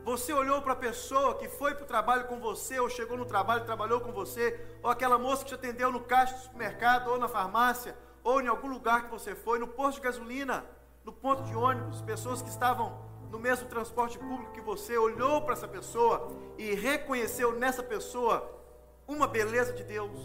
Você 0.03 0.33
olhou 0.33 0.59
para 0.63 0.73
a 0.73 0.75
pessoa 0.75 1.35
que 1.35 1.47
foi 1.47 1.75
para 1.75 1.83
o 1.83 1.87
trabalho 1.87 2.25
com 2.25 2.39
você, 2.39 2.79
ou 2.79 2.89
chegou 2.89 3.15
no 3.15 3.25
trabalho 3.25 3.61
e 3.61 3.65
trabalhou 3.65 4.01
com 4.01 4.11
você, 4.11 4.59
ou 4.81 4.89
aquela 4.89 5.19
moça 5.19 5.43
que 5.43 5.49
te 5.49 5.55
atendeu 5.55 5.91
no 5.91 5.99
caixa 5.99 6.33
do 6.33 6.41
supermercado, 6.41 7.09
ou 7.09 7.19
na 7.19 7.27
farmácia, 7.27 7.95
ou 8.23 8.41
em 8.41 8.47
algum 8.47 8.67
lugar 8.67 9.03
que 9.03 9.11
você 9.11 9.35
foi, 9.35 9.59
no 9.59 9.67
posto 9.67 9.97
de 9.97 10.03
gasolina, 10.03 10.65
no 11.05 11.13
ponto 11.13 11.43
de 11.43 11.55
ônibus, 11.55 12.01
pessoas 12.01 12.41
que 12.41 12.49
estavam 12.49 13.10
no 13.31 13.39
mesmo 13.39 13.67
transporte 13.69 14.19
público 14.19 14.51
que 14.51 14.59
você, 14.59 14.97
olhou 14.97 15.41
para 15.41 15.53
essa 15.53 15.67
pessoa 15.67 16.29
e 16.57 16.73
reconheceu 16.75 17.53
nessa 17.53 17.81
pessoa 17.81 18.59
uma 19.07 19.25
beleza 19.25 19.71
de 19.71 19.83
Deus? 19.83 20.19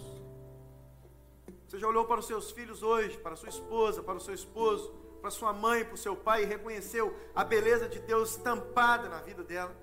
Você 1.66 1.78
já 1.78 1.86
olhou 1.86 2.04
para 2.04 2.18
os 2.18 2.26
seus 2.26 2.50
filhos 2.50 2.82
hoje, 2.82 3.16
para 3.18 3.36
sua 3.36 3.48
esposa, 3.48 4.02
para 4.02 4.16
o 4.16 4.20
seu 4.20 4.34
esposo, 4.34 4.92
para 5.20 5.30
sua 5.30 5.52
mãe, 5.52 5.84
para 5.84 5.94
o 5.94 5.98
seu 5.98 6.16
pai 6.16 6.42
e 6.42 6.46
reconheceu 6.46 7.16
a 7.34 7.44
beleza 7.44 7.88
de 7.88 8.00
Deus 8.00 8.30
estampada 8.30 9.08
na 9.08 9.20
vida 9.20 9.44
dela? 9.44 9.74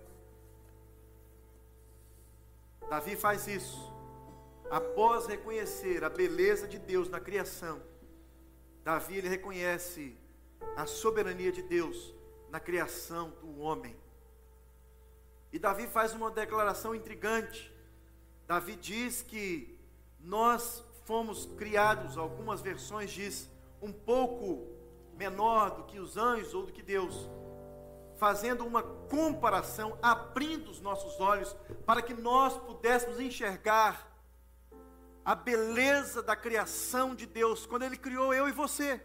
Davi 2.89 3.15
faz 3.15 3.47
isso. 3.47 3.91
Após 4.69 5.27
reconhecer 5.27 6.03
a 6.03 6.09
beleza 6.09 6.67
de 6.67 6.77
Deus 6.77 7.07
na 7.07 7.19
criação, 7.19 7.81
Davi 8.83 9.17
ele 9.17 9.29
reconhece 9.29 10.17
a 10.75 10.85
soberania 10.85 11.51
de 11.51 11.61
Deus 11.61 12.13
na 12.53 12.59
criação 12.59 13.33
do 13.41 13.61
homem. 13.61 13.97
E 15.51 15.57
Davi 15.57 15.87
faz 15.87 16.13
uma 16.13 16.29
declaração 16.29 16.93
intrigante. 16.93 17.73
Davi 18.45 18.75
diz 18.75 19.23
que 19.23 19.75
nós 20.19 20.83
fomos 21.03 21.47
criados, 21.57 22.15
algumas 22.15 22.61
versões 22.61 23.09
diz, 23.09 23.49
um 23.81 23.91
pouco 23.91 24.67
menor 25.15 25.71
do 25.71 25.83
que 25.85 25.99
os 25.99 26.15
anjos 26.15 26.53
ou 26.53 26.67
do 26.67 26.71
que 26.71 26.83
Deus, 26.83 27.27
fazendo 28.17 28.67
uma 28.67 28.83
comparação, 28.83 29.97
abrindo 29.99 30.69
os 30.69 30.79
nossos 30.79 31.19
olhos 31.19 31.55
para 31.87 32.03
que 32.03 32.13
nós 32.13 32.55
pudéssemos 32.55 33.19
enxergar 33.19 34.15
a 35.25 35.33
beleza 35.33 36.21
da 36.21 36.35
criação 36.35 37.15
de 37.15 37.25
Deus 37.25 37.65
quando 37.65 37.81
ele 37.81 37.97
criou 37.97 38.31
eu 38.31 38.47
e 38.47 38.51
você. 38.51 39.01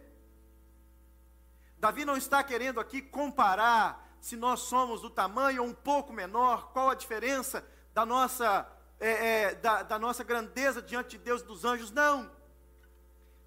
Davi 1.79 2.03
não 2.03 2.17
está 2.17 2.43
querendo 2.43 2.79
aqui 2.79 3.01
comparar 3.01 4.05
se 4.19 4.35
nós 4.35 4.61
somos 4.61 5.01
do 5.01 5.09
tamanho 5.09 5.63
ou 5.63 5.69
um 5.69 5.73
pouco 5.73 6.11
menor, 6.11 6.71
qual 6.73 6.89
a 6.89 6.95
diferença 6.95 7.65
da 7.93 8.05
nossa, 8.05 8.69
é, 8.99 9.09
é, 9.09 9.55
da, 9.55 9.83
da 9.83 9.97
nossa 9.97 10.23
grandeza 10.23 10.81
diante 10.81 11.11
de 11.11 11.23
Deus 11.23 11.41
e 11.41 11.45
dos 11.45 11.63
anjos, 11.63 11.89
não. 11.91 12.29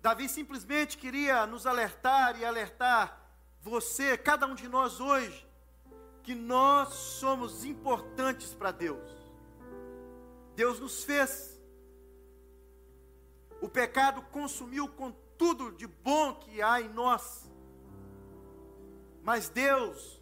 Davi 0.00 0.28
simplesmente 0.28 0.96
queria 0.96 1.46
nos 1.46 1.66
alertar 1.66 2.40
e 2.40 2.44
alertar 2.44 3.20
você, 3.60 4.16
cada 4.16 4.46
um 4.46 4.54
de 4.54 4.66
nós 4.66 4.98
hoje, 4.98 5.46
que 6.22 6.34
nós 6.34 6.88
somos 6.94 7.64
importantes 7.64 8.54
para 8.54 8.72
Deus. 8.72 9.10
Deus 10.56 10.80
nos 10.80 11.04
fez. 11.04 11.60
O 13.60 13.68
pecado 13.68 14.22
consumiu 14.32 14.88
com 14.88 15.12
tudo 15.36 15.70
de 15.72 15.86
bom 15.86 16.34
que 16.34 16.60
há 16.62 16.80
em 16.80 16.88
nós. 16.88 17.51
Mas 19.22 19.48
Deus, 19.48 20.20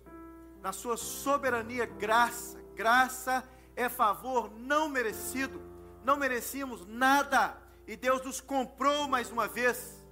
na 0.63 0.73
sua 0.73 0.97
soberania, 0.97 1.87
graça, 1.87 2.63
graça 2.75 3.43
é 3.75 3.89
favor 3.89 4.51
não 4.57 4.89
merecido, 4.89 5.61
não 6.05 6.17
merecíamos 6.17 6.87
nada, 6.87 7.57
e 7.87 7.97
Deus 7.97 8.23
nos 8.25 8.41
comprou 8.41 9.09
mais 9.09 9.31
uma 9.31 9.49
vez. 9.49 10.05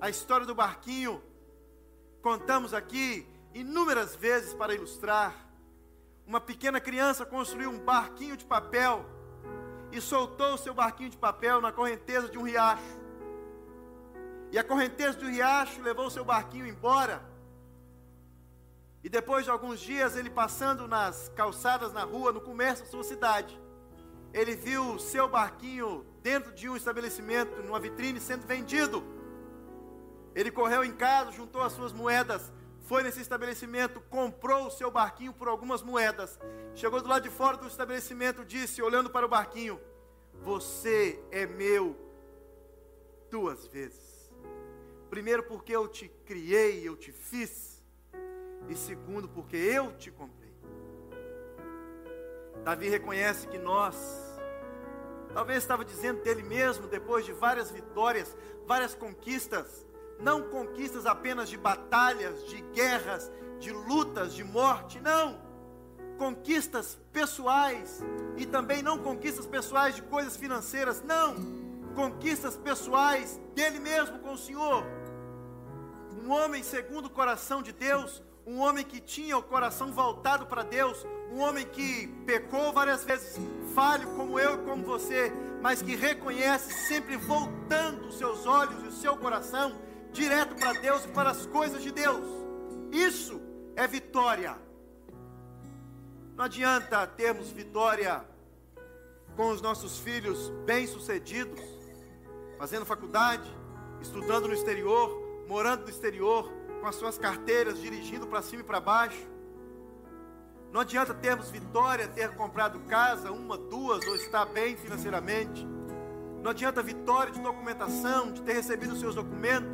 A 0.00 0.08
história 0.08 0.46
do 0.46 0.54
barquinho, 0.54 1.22
contamos 2.22 2.72
aqui 2.72 3.26
inúmeras 3.52 4.14
vezes 4.14 4.54
para 4.54 4.74
ilustrar. 4.74 5.34
Uma 6.26 6.40
pequena 6.40 6.80
criança 6.80 7.26
construiu 7.26 7.70
um 7.70 7.78
barquinho 7.80 8.36
de 8.36 8.44
papel 8.44 9.04
e 9.90 10.00
soltou 10.00 10.54
o 10.54 10.58
seu 10.58 10.72
barquinho 10.72 11.10
de 11.10 11.18
papel 11.18 11.60
na 11.60 11.72
correnteza 11.72 12.28
de 12.28 12.38
um 12.38 12.42
riacho. 12.42 13.00
E 14.52 14.58
a 14.58 14.64
correnteza 14.64 15.18
do 15.18 15.28
riacho 15.28 15.82
levou 15.82 16.06
o 16.06 16.10
seu 16.10 16.24
barquinho 16.24 16.66
embora. 16.66 17.29
E 19.02 19.08
depois 19.08 19.44
de 19.44 19.50
alguns 19.50 19.80
dias, 19.80 20.16
ele 20.16 20.28
passando 20.28 20.86
nas 20.86 21.30
calçadas 21.34 21.92
na 21.92 22.04
rua, 22.04 22.32
no 22.32 22.40
comércio 22.40 22.84
da 22.84 22.90
sua 22.90 23.02
cidade, 23.02 23.58
ele 24.32 24.54
viu 24.54 24.94
o 24.94 25.00
seu 25.00 25.28
barquinho 25.28 26.06
dentro 26.22 26.52
de 26.52 26.68
um 26.68 26.76
estabelecimento, 26.76 27.62
numa 27.62 27.80
vitrine, 27.80 28.20
sendo 28.20 28.46
vendido. 28.46 29.02
Ele 30.34 30.50
correu 30.50 30.84
em 30.84 30.92
casa, 30.92 31.32
juntou 31.32 31.62
as 31.62 31.72
suas 31.72 31.92
moedas, 31.92 32.52
foi 32.82 33.02
nesse 33.02 33.20
estabelecimento, 33.20 34.00
comprou 34.02 34.66
o 34.66 34.70
seu 34.70 34.90
barquinho 34.90 35.32
por 35.32 35.48
algumas 35.48 35.82
moedas. 35.82 36.38
Chegou 36.74 37.00
do 37.00 37.08
lado 37.08 37.22
de 37.22 37.30
fora 37.30 37.56
do 37.56 37.66
estabelecimento, 37.66 38.44
disse, 38.44 38.82
olhando 38.82 39.08
para 39.08 39.24
o 39.24 39.28
barquinho: 39.28 39.80
Você 40.42 41.20
é 41.30 41.46
meu 41.46 41.96
duas 43.30 43.66
vezes. 43.66 44.30
Primeiro, 45.08 45.42
porque 45.44 45.74
eu 45.74 45.88
te 45.88 46.08
criei, 46.24 46.86
eu 46.86 46.96
te 46.96 47.10
fiz 47.10 47.69
e 48.68 48.74
segundo, 48.74 49.28
porque 49.28 49.56
eu 49.56 49.92
te 49.96 50.10
comprei. 50.10 50.52
Davi 52.64 52.88
reconhece 52.88 53.48
que 53.48 53.58
nós, 53.58 53.96
talvez 55.32 55.58
estava 55.58 55.84
dizendo 55.84 56.22
dele 56.22 56.42
mesmo, 56.42 56.86
depois 56.86 57.24
de 57.24 57.32
várias 57.32 57.70
vitórias, 57.70 58.36
várias 58.66 58.94
conquistas, 58.94 59.86
não 60.20 60.42
conquistas 60.42 61.06
apenas 61.06 61.48
de 61.48 61.56
batalhas, 61.56 62.44
de 62.46 62.60
guerras, 62.72 63.30
de 63.58 63.72
lutas, 63.72 64.34
de 64.34 64.44
morte, 64.44 65.00
não. 65.00 65.38
Conquistas 66.18 66.98
pessoais 67.12 68.02
e 68.36 68.44
também 68.44 68.82
não 68.82 68.98
conquistas 68.98 69.46
pessoais 69.46 69.96
de 69.96 70.02
coisas 70.02 70.36
financeiras, 70.36 71.02
não. 71.02 71.36
Conquistas 71.94 72.56
pessoais 72.56 73.40
dele 73.54 73.80
mesmo 73.80 74.18
com 74.18 74.32
o 74.32 74.38
Senhor. 74.38 74.84
Um 76.22 76.30
homem 76.30 76.62
segundo 76.62 77.06
o 77.06 77.10
coração 77.10 77.62
de 77.62 77.72
Deus, 77.72 78.22
um 78.50 78.58
homem 78.58 78.84
que 78.84 79.00
tinha 79.00 79.38
o 79.38 79.42
coração 79.44 79.92
voltado 79.92 80.44
para 80.44 80.64
Deus, 80.64 81.06
um 81.32 81.38
homem 81.38 81.64
que 81.64 82.08
pecou 82.26 82.72
várias 82.72 83.04
vezes, 83.04 83.38
falho 83.76 84.08
como 84.16 84.40
eu 84.40 84.56
e 84.56 84.64
como 84.64 84.84
você, 84.84 85.32
mas 85.62 85.80
que 85.80 85.94
reconhece 85.94 86.88
sempre 86.88 87.16
voltando 87.16 88.08
os 88.08 88.18
seus 88.18 88.46
olhos 88.46 88.82
e 88.82 88.88
o 88.88 88.92
seu 88.92 89.16
coração 89.16 89.78
direto 90.10 90.56
para 90.56 90.72
Deus 90.80 91.04
e 91.04 91.08
para 91.08 91.30
as 91.30 91.46
coisas 91.46 91.80
de 91.80 91.92
Deus. 91.92 92.26
Isso 92.90 93.40
é 93.76 93.86
vitória. 93.86 94.56
Não 96.34 96.46
adianta 96.46 97.06
termos 97.06 97.52
vitória 97.52 98.24
com 99.36 99.50
os 99.50 99.62
nossos 99.62 100.00
filhos 100.00 100.50
bem-sucedidos, 100.66 101.60
fazendo 102.58 102.84
faculdade, 102.84 103.48
estudando 104.00 104.48
no 104.48 104.54
exterior, 104.54 105.44
morando 105.46 105.84
no 105.84 105.88
exterior, 105.88 106.59
com 106.80 106.86
as 106.86 106.96
suas 106.96 107.18
carteiras, 107.18 107.80
dirigindo 107.80 108.26
para 108.26 108.42
cima 108.42 108.62
e 108.62 108.64
para 108.64 108.80
baixo. 108.80 109.28
Não 110.72 110.80
adianta 110.80 111.12
termos 111.12 111.50
vitória, 111.50 112.08
ter 112.08 112.34
comprado 112.36 112.78
casa, 112.80 113.30
uma, 113.30 113.58
duas, 113.58 114.06
ou 114.06 114.14
estar 114.14 114.46
bem 114.46 114.76
financeiramente. 114.76 115.66
Não 116.42 116.52
adianta 116.52 116.82
vitória 116.82 117.32
de 117.32 117.40
documentação, 117.40 118.32
de 118.32 118.40
ter 118.42 118.54
recebido 118.54 118.94
os 118.94 119.00
seus 119.00 119.14
documentos, 119.14 119.70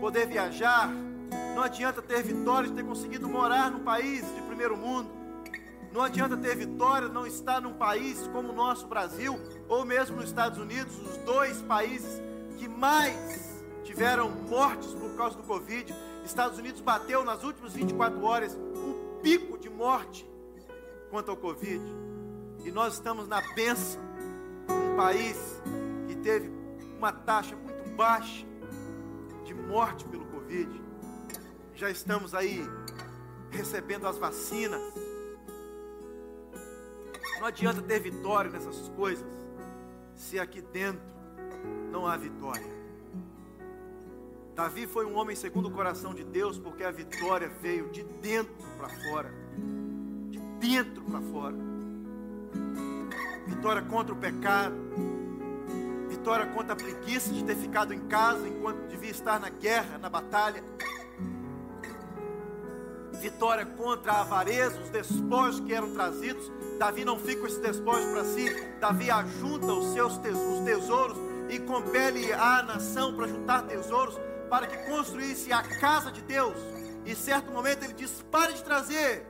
poder 0.00 0.26
viajar. 0.26 0.90
Não 1.54 1.62
adianta 1.62 2.02
ter 2.02 2.22
vitória 2.22 2.68
de 2.68 2.74
ter 2.74 2.84
conseguido 2.84 3.28
morar 3.28 3.70
num 3.70 3.84
país 3.84 4.22
de 4.34 4.42
primeiro 4.42 4.76
mundo. 4.76 5.10
Não 5.92 6.02
adianta 6.02 6.36
ter 6.36 6.54
vitória 6.56 7.08
não 7.08 7.26
estar 7.26 7.60
num 7.60 7.72
país 7.72 8.26
como 8.32 8.50
o 8.50 8.54
nosso 8.54 8.86
Brasil, 8.86 9.40
ou 9.68 9.84
mesmo 9.84 10.16
nos 10.16 10.26
Estados 10.26 10.58
Unidos, 10.58 10.94
os 11.00 11.16
dois 11.18 11.62
países 11.62 12.20
que 12.58 12.68
mais 12.68 13.64
tiveram 13.84 14.28
mortes 14.28 14.92
por 14.92 15.16
causa 15.16 15.36
do 15.36 15.44
Covid 15.44 15.94
Estados 16.26 16.58
Unidos 16.58 16.80
bateu 16.80 17.24
nas 17.24 17.44
últimas 17.44 17.72
24 17.72 18.22
horas 18.24 18.54
o 18.54 19.20
pico 19.22 19.56
de 19.56 19.70
morte 19.70 20.28
quanto 21.10 21.30
ao 21.30 21.36
Covid. 21.36 21.82
E 22.64 22.70
nós 22.70 22.94
estamos 22.94 23.28
na 23.28 23.40
bênção, 23.54 24.00
um 24.68 24.96
país 24.96 25.62
que 26.08 26.16
teve 26.16 26.50
uma 26.98 27.12
taxa 27.12 27.54
muito 27.54 27.88
baixa 27.96 28.44
de 29.44 29.54
morte 29.54 30.04
pelo 30.06 30.24
Covid. 30.26 30.68
Já 31.74 31.90
estamos 31.90 32.34
aí 32.34 32.60
recebendo 33.50 34.06
as 34.06 34.18
vacinas. 34.18 34.82
Não 37.38 37.46
adianta 37.46 37.80
ter 37.82 38.00
vitória 38.00 38.50
nessas 38.50 38.88
coisas 38.90 39.26
se 40.14 40.40
aqui 40.40 40.60
dentro 40.60 41.02
não 41.92 42.06
há 42.06 42.16
vitória. 42.16 42.85
Davi 44.56 44.86
foi 44.86 45.04
um 45.04 45.14
homem 45.18 45.36
segundo 45.36 45.68
o 45.68 45.70
coração 45.70 46.14
de 46.14 46.24
Deus, 46.24 46.58
porque 46.58 46.82
a 46.82 46.90
vitória 46.90 47.46
veio 47.60 47.90
de 47.90 48.02
dentro 48.02 48.54
para 48.78 48.88
fora. 48.88 49.30
De 50.30 50.38
dentro 50.58 51.02
para 51.02 51.20
fora. 51.20 51.54
Vitória 53.46 53.82
contra 53.82 54.14
o 54.14 54.16
pecado. 54.16 54.74
Vitória 56.08 56.46
contra 56.46 56.72
a 56.72 56.76
preguiça 56.76 57.34
de 57.34 57.44
ter 57.44 57.54
ficado 57.54 57.92
em 57.92 58.08
casa 58.08 58.48
enquanto 58.48 58.88
devia 58.88 59.10
estar 59.10 59.38
na 59.38 59.50
guerra, 59.50 59.98
na 59.98 60.08
batalha. 60.08 60.64
Vitória 63.20 63.66
contra 63.66 64.12
a 64.12 64.20
avareza, 64.22 64.80
os 64.80 64.88
despojos 64.88 65.60
que 65.60 65.74
eram 65.74 65.92
trazidos. 65.92 66.50
Davi 66.78 67.04
não 67.04 67.18
fica 67.18 67.42
com 67.42 67.46
esses 67.46 67.60
despojos 67.60 68.06
para 68.06 68.24
si. 68.24 68.46
Davi 68.80 69.10
ajunta 69.10 69.66
os 69.74 69.92
seus 69.92 70.14
os 70.16 70.60
tesouros 70.64 71.18
e 71.50 71.58
compele 71.58 72.32
a 72.32 72.62
nação 72.62 73.14
para 73.14 73.28
juntar 73.28 73.62
tesouros 73.66 74.18
para 74.48 74.66
que 74.66 74.76
construísse 74.88 75.52
a 75.52 75.62
casa 75.62 76.10
de 76.10 76.22
Deus. 76.22 76.56
E 77.04 77.14
certo 77.14 77.52
momento 77.52 77.84
ele 77.84 77.92
diz: 77.92 78.22
pare 78.30 78.52
de 78.54 78.64
trazer, 78.64 79.26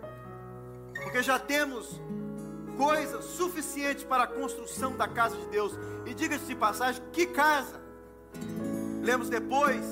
porque 1.03 1.23
já 1.23 1.39
temos 1.39 2.01
coisas 2.77 3.25
suficientes 3.25 4.05
para 4.05 4.25
a 4.25 4.27
construção 4.27 4.97
da 4.97 5.09
casa 5.09 5.37
de 5.37 5.47
Deus. 5.47 5.73
E 6.05 6.15
diga-se 6.15 6.47
de 6.47 6.55
passagem: 6.55 7.03
que 7.13 7.27
casa? 7.27 7.81
Lemos 9.03 9.29
depois 9.29 9.85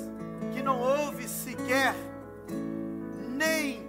que 0.53 0.62
não 0.62 0.81
houve 0.81 1.29
sequer 1.29 1.95
nem 3.37 3.83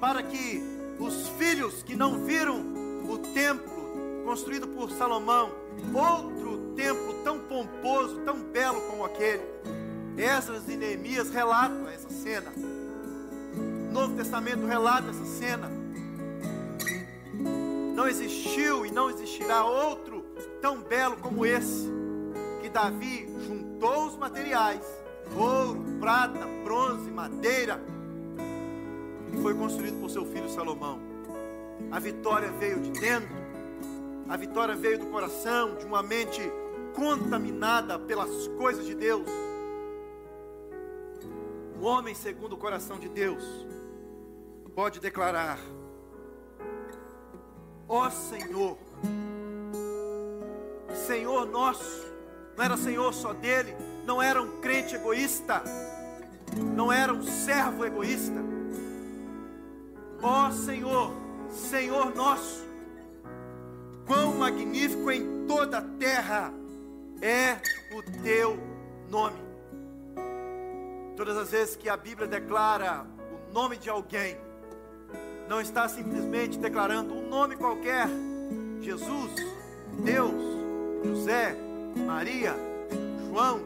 para 0.00 0.22
que 0.22 0.62
os 0.98 1.28
filhos 1.30 1.82
que 1.82 1.94
não 1.94 2.24
viram 2.24 2.60
o 3.08 3.18
templo 3.18 3.78
construído 4.24 4.68
por 4.68 4.90
Salomão, 4.90 5.52
outro 5.94 6.74
templo 6.76 7.14
tão 7.24 7.38
pomposo, 7.40 8.20
tão 8.20 8.42
belo 8.42 8.80
como 8.82 9.04
aquele. 9.04 9.42
Esdras 10.18 10.68
e 10.68 10.76
Neemias 10.76 11.30
relatam 11.30 11.88
essa 11.88 12.10
cena. 12.10 12.52
O 13.88 13.92
Novo 13.92 14.16
Testamento 14.16 14.66
relata 14.66 15.10
essa 15.10 15.24
cena. 15.24 15.70
Não 17.94 18.08
existiu 18.08 18.84
e 18.84 18.90
não 18.90 19.08
existirá 19.08 19.64
outro 19.64 20.24
tão 20.60 20.82
belo 20.82 21.16
como 21.18 21.46
esse, 21.46 21.88
que 22.60 22.68
Davi 22.68 23.28
juntou 23.46 24.06
os 24.06 24.16
materiais, 24.16 24.82
ouro, 25.36 25.84
prata, 26.00 26.40
bronze, 26.64 27.08
madeira, 27.10 27.80
e 29.32 29.40
foi 29.40 29.54
construído 29.54 30.00
por 30.00 30.10
seu 30.10 30.24
filho 30.26 30.48
Salomão. 30.48 30.98
A 31.92 32.00
vitória 32.00 32.50
veio 32.58 32.80
de 32.80 32.90
dentro, 32.90 33.36
a 34.28 34.36
vitória 34.36 34.74
veio 34.74 34.98
do 34.98 35.06
coração, 35.06 35.76
de 35.76 35.84
uma 35.84 36.02
mente 36.02 36.40
contaminada 36.94 38.00
pelas 38.00 38.48
coisas 38.58 38.84
de 38.84 38.96
Deus. 38.96 39.47
O 41.80 41.84
homem 41.84 42.12
segundo 42.12 42.54
o 42.54 42.58
coração 42.58 42.98
de 42.98 43.08
Deus 43.08 43.44
pode 44.74 44.98
declarar: 44.98 45.58
Ó 47.88 48.06
oh 48.06 48.10
Senhor, 48.10 48.76
Senhor 51.06 51.46
nosso, 51.46 52.04
não 52.56 52.64
era 52.64 52.76
Senhor 52.76 53.14
só 53.14 53.32
dele, 53.32 53.76
não 54.04 54.20
era 54.20 54.42
um 54.42 54.60
crente 54.60 54.96
egoísta, 54.96 55.62
não 56.74 56.92
era 56.92 57.14
um 57.14 57.22
servo 57.22 57.84
egoísta. 57.84 58.40
Ó 60.20 60.48
oh 60.48 60.52
Senhor, 60.52 61.12
Senhor 61.48 62.12
nosso, 62.12 62.66
quão 64.04 64.34
magnífico 64.34 65.12
em 65.12 65.46
toda 65.46 65.78
a 65.78 65.82
terra 65.82 66.52
é 67.22 67.58
o 67.94 68.02
teu 68.22 68.58
nome. 69.08 69.47
Todas 71.18 71.36
as 71.36 71.50
vezes 71.50 71.74
que 71.74 71.88
a 71.88 71.96
Bíblia 71.96 72.28
declara 72.28 73.04
o 73.50 73.52
nome 73.52 73.76
de 73.76 73.90
alguém, 73.90 74.36
não 75.48 75.60
está 75.60 75.88
simplesmente 75.88 76.56
declarando 76.56 77.12
um 77.12 77.28
nome 77.28 77.56
qualquer, 77.56 78.06
Jesus, 78.80 79.32
Deus, 80.04 80.40
José, 81.04 81.56
Maria, 82.06 82.54
João, 83.26 83.60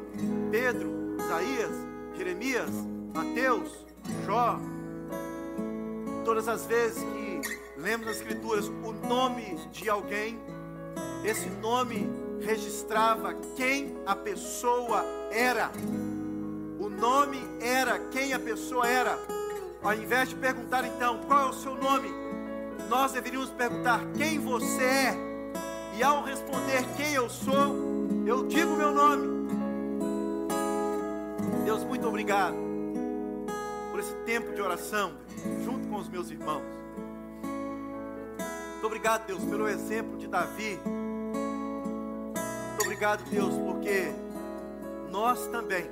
Pedro, 0.51 1.15
Isaías, 1.21 1.73
Jeremias, 2.17 2.71
Mateus, 3.13 3.85
Jó. 4.25 4.59
Todas 6.25 6.49
as 6.49 6.65
vezes 6.65 7.03
que 7.03 7.79
lemos 7.79 8.07
nas 8.07 8.17
Escrituras 8.17 8.67
o 8.69 8.93
nome 9.07 9.59
de 9.71 9.91
alguém, 9.91 10.41
esse 11.23 11.51
nome 11.51 12.09
registrava 12.41 13.35
quem 13.57 13.95
a 14.07 14.17
pessoa 14.17 15.05
era. 15.31 15.71
Nome 17.03 17.41
era 17.61 17.99
quem 18.13 18.33
a 18.33 18.39
pessoa 18.39 18.87
era. 18.87 19.19
Ao 19.83 19.93
invés 19.93 20.29
de 20.29 20.37
perguntar 20.37 20.87
então 20.87 21.19
qual 21.27 21.49
é 21.49 21.51
o 21.51 21.53
seu 21.53 21.75
nome, 21.75 22.09
nós 22.89 23.11
deveríamos 23.11 23.51
perguntar 23.51 24.01
quem 24.17 24.39
você 24.39 24.85
é. 24.85 25.17
E 25.99 26.03
ao 26.05 26.23
responder 26.23 26.85
quem 26.97 27.13
eu 27.13 27.29
sou, 27.29 27.75
eu 28.25 28.47
digo 28.47 28.77
meu 28.77 28.93
nome. 28.93 29.49
Deus, 31.65 31.83
muito 31.83 32.07
obrigado 32.07 32.55
por 33.91 33.99
esse 33.99 34.15
tempo 34.25 34.55
de 34.55 34.63
oração 34.63 35.15
junto 35.65 35.89
com 35.89 35.97
os 35.97 36.09
meus 36.09 36.31
irmãos. 36.31 36.63
Muito 38.75 38.87
obrigado, 38.87 39.27
Deus, 39.27 39.43
pelo 39.43 39.67
exemplo 39.67 40.17
de 40.19 40.29
Davi. 40.29 40.79
Muito 40.85 42.83
obrigado, 42.83 43.29
Deus, 43.29 43.55
porque 43.59 44.13
nós 45.11 45.49
também 45.49 45.91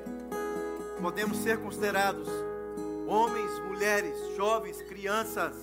podemos 1.01 1.38
ser 1.38 1.59
considerados 1.59 2.28
homens, 3.07 3.59
mulheres, 3.61 4.14
jovens, 4.36 4.80
crianças, 4.82 5.57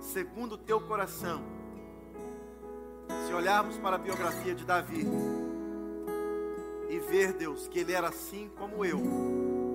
segundo 0.00 0.52
o 0.52 0.58
teu 0.58 0.80
coração. 0.80 1.40
Se 3.26 3.32
olharmos 3.32 3.78
para 3.78 3.96
a 3.96 3.98
biografia 3.98 4.54
de 4.54 4.64
Davi 4.64 5.06
e 6.90 6.98
ver, 6.98 7.32
Deus, 7.32 7.68
que 7.68 7.78
ele 7.78 7.92
era 7.92 8.08
assim 8.08 8.50
como 8.56 8.84
eu, 8.84 9.00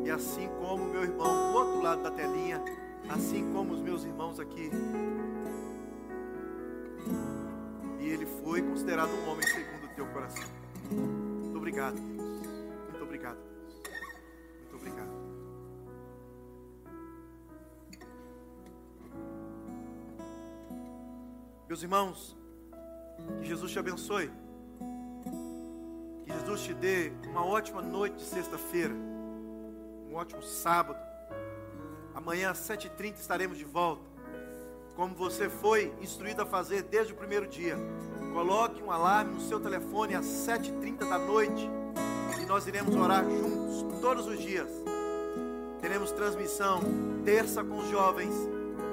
e 0.05 0.11
assim 0.11 0.49
como 0.59 0.85
meu 0.85 1.03
irmão 1.03 1.51
do 1.51 1.57
outro 1.57 1.81
lado 1.81 2.03
da 2.03 2.11
telinha, 2.11 2.61
assim 3.09 3.51
como 3.53 3.73
os 3.73 3.81
meus 3.81 4.03
irmãos 4.03 4.39
aqui. 4.39 4.69
E 7.99 8.09
ele 8.09 8.25
foi 8.25 8.61
considerado 8.61 9.09
um 9.09 9.29
homem 9.29 9.47
segundo 9.47 9.85
o 9.85 9.95
teu 9.95 10.05
coração. 10.07 10.43
Muito 10.89 11.57
obrigado, 11.57 11.97
Meus 21.71 21.83
irmãos, 21.83 22.37
que 23.39 23.47
Jesus 23.47 23.71
te 23.71 23.79
abençoe. 23.79 24.29
Que 26.25 26.33
Jesus 26.33 26.63
te 26.63 26.73
dê 26.73 27.13
uma 27.29 27.45
ótima 27.45 27.81
noite 27.81 28.17
de 28.17 28.23
sexta-feira. 28.23 28.93
Um 28.93 30.15
ótimo 30.15 30.41
sábado. 30.43 30.99
Amanhã 32.13 32.51
às 32.51 32.57
7h30 32.57 33.19
estaremos 33.19 33.57
de 33.57 33.63
volta. 33.63 34.03
Como 34.97 35.15
você 35.15 35.47
foi 35.47 35.93
instruído 36.01 36.41
a 36.41 36.45
fazer 36.45 36.83
desde 36.83 37.13
o 37.13 37.15
primeiro 37.15 37.47
dia. 37.47 37.77
Coloque 38.33 38.83
um 38.83 38.91
alarme 38.91 39.35
no 39.35 39.39
seu 39.39 39.57
telefone 39.57 40.13
às 40.13 40.25
7h30 40.25 41.07
da 41.07 41.19
noite. 41.19 41.69
E 42.41 42.45
nós 42.47 42.67
iremos 42.67 42.93
orar 42.97 43.23
juntos 43.23 44.01
todos 44.01 44.27
os 44.27 44.41
dias. 44.41 44.67
Teremos 45.79 46.11
transmissão 46.11 46.81
terça 47.23 47.63
com 47.63 47.77
os 47.77 47.89
jovens, 47.89 48.33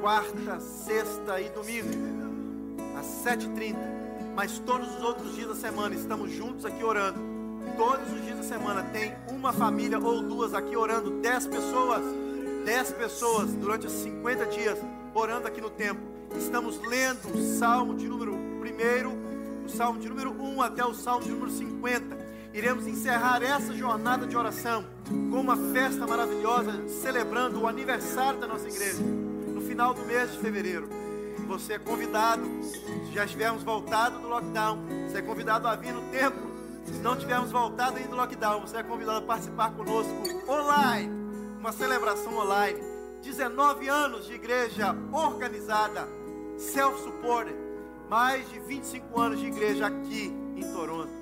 quarta, 0.01 0.61
sexta 0.61 1.41
e 1.41 1.49
domingo 1.49 2.28
às 2.99 3.07
7h30. 3.25 3.77
Mas 4.35 4.59
todos 4.59 4.89
os 4.97 5.03
outros 5.03 5.35
dias 5.35 5.49
da 5.49 5.55
semana 5.55 5.95
estamos 5.95 6.31
juntos 6.31 6.65
aqui 6.65 6.85
orando. 6.85 7.19
Todos 7.77 8.13
os 8.13 8.25
dias 8.25 8.37
da 8.37 8.43
semana 8.43 8.83
tem 8.85 9.15
uma 9.31 9.53
família 9.53 9.99
ou 9.99 10.23
duas 10.23 10.55
aqui 10.55 10.77
orando. 10.77 11.11
10 11.21 11.47
pessoas. 11.47 12.03
10 12.65 12.93
pessoas 12.93 13.53
durante 13.55 13.87
os 13.87 13.93
50 13.93 14.47
dias 14.47 14.79
orando 15.15 15.49
aqui 15.49 15.61
no 15.61 15.71
templo. 15.71 16.03
Estamos 16.37 16.79
lendo 16.81 17.35
o 17.35 17.59
Salmo 17.59 17.95
de 17.95 18.07
número 18.07 18.35
1, 18.35 19.65
o 19.65 19.69
Salmo 19.69 19.99
de 19.99 20.09
número 20.09 20.31
1 20.31 20.63
até 20.63 20.85
o 20.85 20.93
Salmo 20.93 21.25
de 21.25 21.31
número 21.31 21.51
50. 21.51 22.29
Iremos 22.53 22.87
encerrar 22.87 23.43
essa 23.43 23.73
jornada 23.73 24.27
de 24.27 24.37
oração 24.37 24.85
com 25.09 25.41
uma 25.41 25.57
festa 25.73 26.07
maravilhosa, 26.07 26.87
celebrando 26.89 27.63
o 27.63 27.67
aniversário 27.67 28.39
da 28.39 28.47
nossa 28.47 28.69
igreja, 28.69 29.03
no 29.03 29.61
final 29.61 29.95
do 29.95 30.05
mês 30.05 30.33
de 30.33 30.39
fevereiro 30.39 31.08
você 31.47 31.75
é 31.75 31.79
convidado, 31.79 32.43
se 32.63 33.13
já 33.13 33.25
estivermos 33.25 33.63
voltado 33.63 34.19
do 34.19 34.29
lockdown, 34.29 34.79
você 35.07 35.19
é 35.19 35.23
convidado 35.23 35.67
a 35.67 35.77
vir 35.77 35.93
no 35.93 36.03
templo. 36.11 36.49
Se 36.85 36.99
não 37.01 37.17
tivermos 37.17 37.51
voltado 37.51 37.97
ainda 37.97 38.09
do 38.09 38.17
lockdown, 38.17 38.61
você 38.61 38.79
é 38.79 38.83
convidado 38.83 39.19
a 39.19 39.23
participar 39.23 39.73
conosco 39.73 40.13
online, 40.49 41.13
uma 41.59 41.73
celebração 41.73 42.37
online. 42.37 42.81
19 43.23 43.89
anos 43.89 44.27
de 44.27 44.35
igreja 44.35 44.97
organizada, 45.13 46.09
self-supported, 46.57 47.55
mais 48.09 48.49
de 48.49 48.61
25 48.61 49.21
anos 49.21 49.41
de 49.41 49.47
igreja 49.47 49.87
aqui 49.87 50.33
em 50.57 50.73
Toronto. 50.73 51.13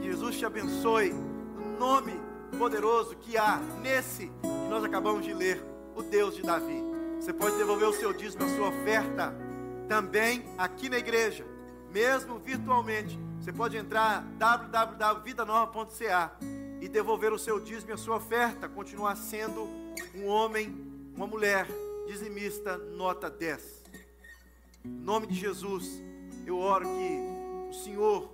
Que 0.00 0.10
Jesus 0.10 0.36
te 0.36 0.44
abençoe, 0.44 1.12
no 1.12 1.78
nome 1.78 2.12
poderoso 2.58 3.16
que 3.16 3.36
há 3.36 3.60
nesse 3.80 4.26
que 4.26 4.68
nós 4.68 4.84
acabamos 4.84 5.24
de 5.24 5.32
ler, 5.32 5.64
o 5.96 6.02
Deus 6.02 6.36
de 6.36 6.42
Davi. 6.42 6.91
Você 7.22 7.32
pode 7.32 7.56
devolver 7.56 7.88
o 7.88 7.92
seu 7.92 8.12
dízimo, 8.12 8.42
a 8.42 8.48
sua 8.48 8.70
oferta, 8.70 9.32
também 9.88 10.44
aqui 10.58 10.88
na 10.88 10.98
igreja, 10.98 11.46
mesmo 11.92 12.36
virtualmente. 12.40 13.16
Você 13.38 13.52
pode 13.52 13.76
entrar 13.76 14.24
www.vidanova.ca 14.38 16.36
e 16.80 16.88
devolver 16.88 17.32
o 17.32 17.38
seu 17.38 17.60
dízimo 17.60 17.92
e 17.92 17.92
a 17.92 17.96
sua 17.96 18.16
oferta, 18.16 18.68
continuar 18.68 19.14
sendo 19.14 19.68
um 20.16 20.26
homem, 20.26 20.74
uma 21.14 21.28
mulher 21.28 21.68
dizimista, 22.08 22.76
nota 22.76 23.30
10. 23.30 23.84
Em 24.84 24.88
nome 24.88 25.28
de 25.28 25.34
Jesus, 25.34 26.02
eu 26.44 26.58
oro 26.58 26.86
que 26.86 27.20
o 27.70 27.72
Senhor, 27.84 28.32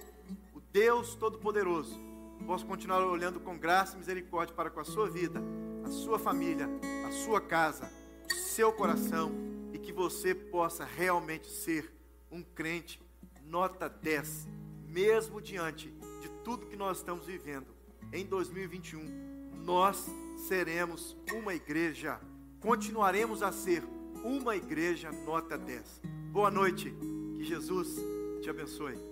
o 0.55 0.61
Deus 0.73 1.15
Todo-Poderoso, 1.15 2.01
possa 2.47 2.65
continuar 2.65 3.05
olhando 3.05 3.39
com 3.39 3.59
graça 3.59 3.97
e 3.97 3.99
misericórdia 3.99 4.55
para 4.55 4.71
com 4.71 4.81
a 4.81 4.85
sua 4.85 5.11
vida 5.11 5.43
a 5.85 5.91
sua 5.91 6.19
família, 6.19 6.69
a 7.07 7.11
sua 7.11 7.41
casa, 7.41 7.91
seu 8.35 8.73
coração 8.73 9.33
e 9.73 9.79
que 9.79 9.93
você 9.93 10.35
possa 10.35 10.85
realmente 10.85 11.49
ser 11.49 11.93
um 12.31 12.43
crente 12.43 13.01
nota 13.45 13.89
10, 13.89 14.47
mesmo 14.87 15.41
diante 15.41 15.89
de 16.21 16.29
tudo 16.45 16.67
que 16.67 16.77
nós 16.77 16.99
estamos 16.99 17.27
vivendo. 17.27 17.67
Em 18.13 18.25
2021, 18.25 19.63
nós 19.65 20.07
seremos 20.49 21.17
uma 21.33 21.55
igreja, 21.55 22.21
continuaremos 22.61 23.43
a 23.43 23.53
ser 23.53 23.83
uma 24.25 24.57
igreja 24.57 25.11
nota 25.13 25.57
10. 25.57 26.01
Boa 26.33 26.51
noite, 26.51 26.95
que 27.37 27.45
Jesus 27.45 27.97
te 28.43 28.51
abençoe. 28.51 29.08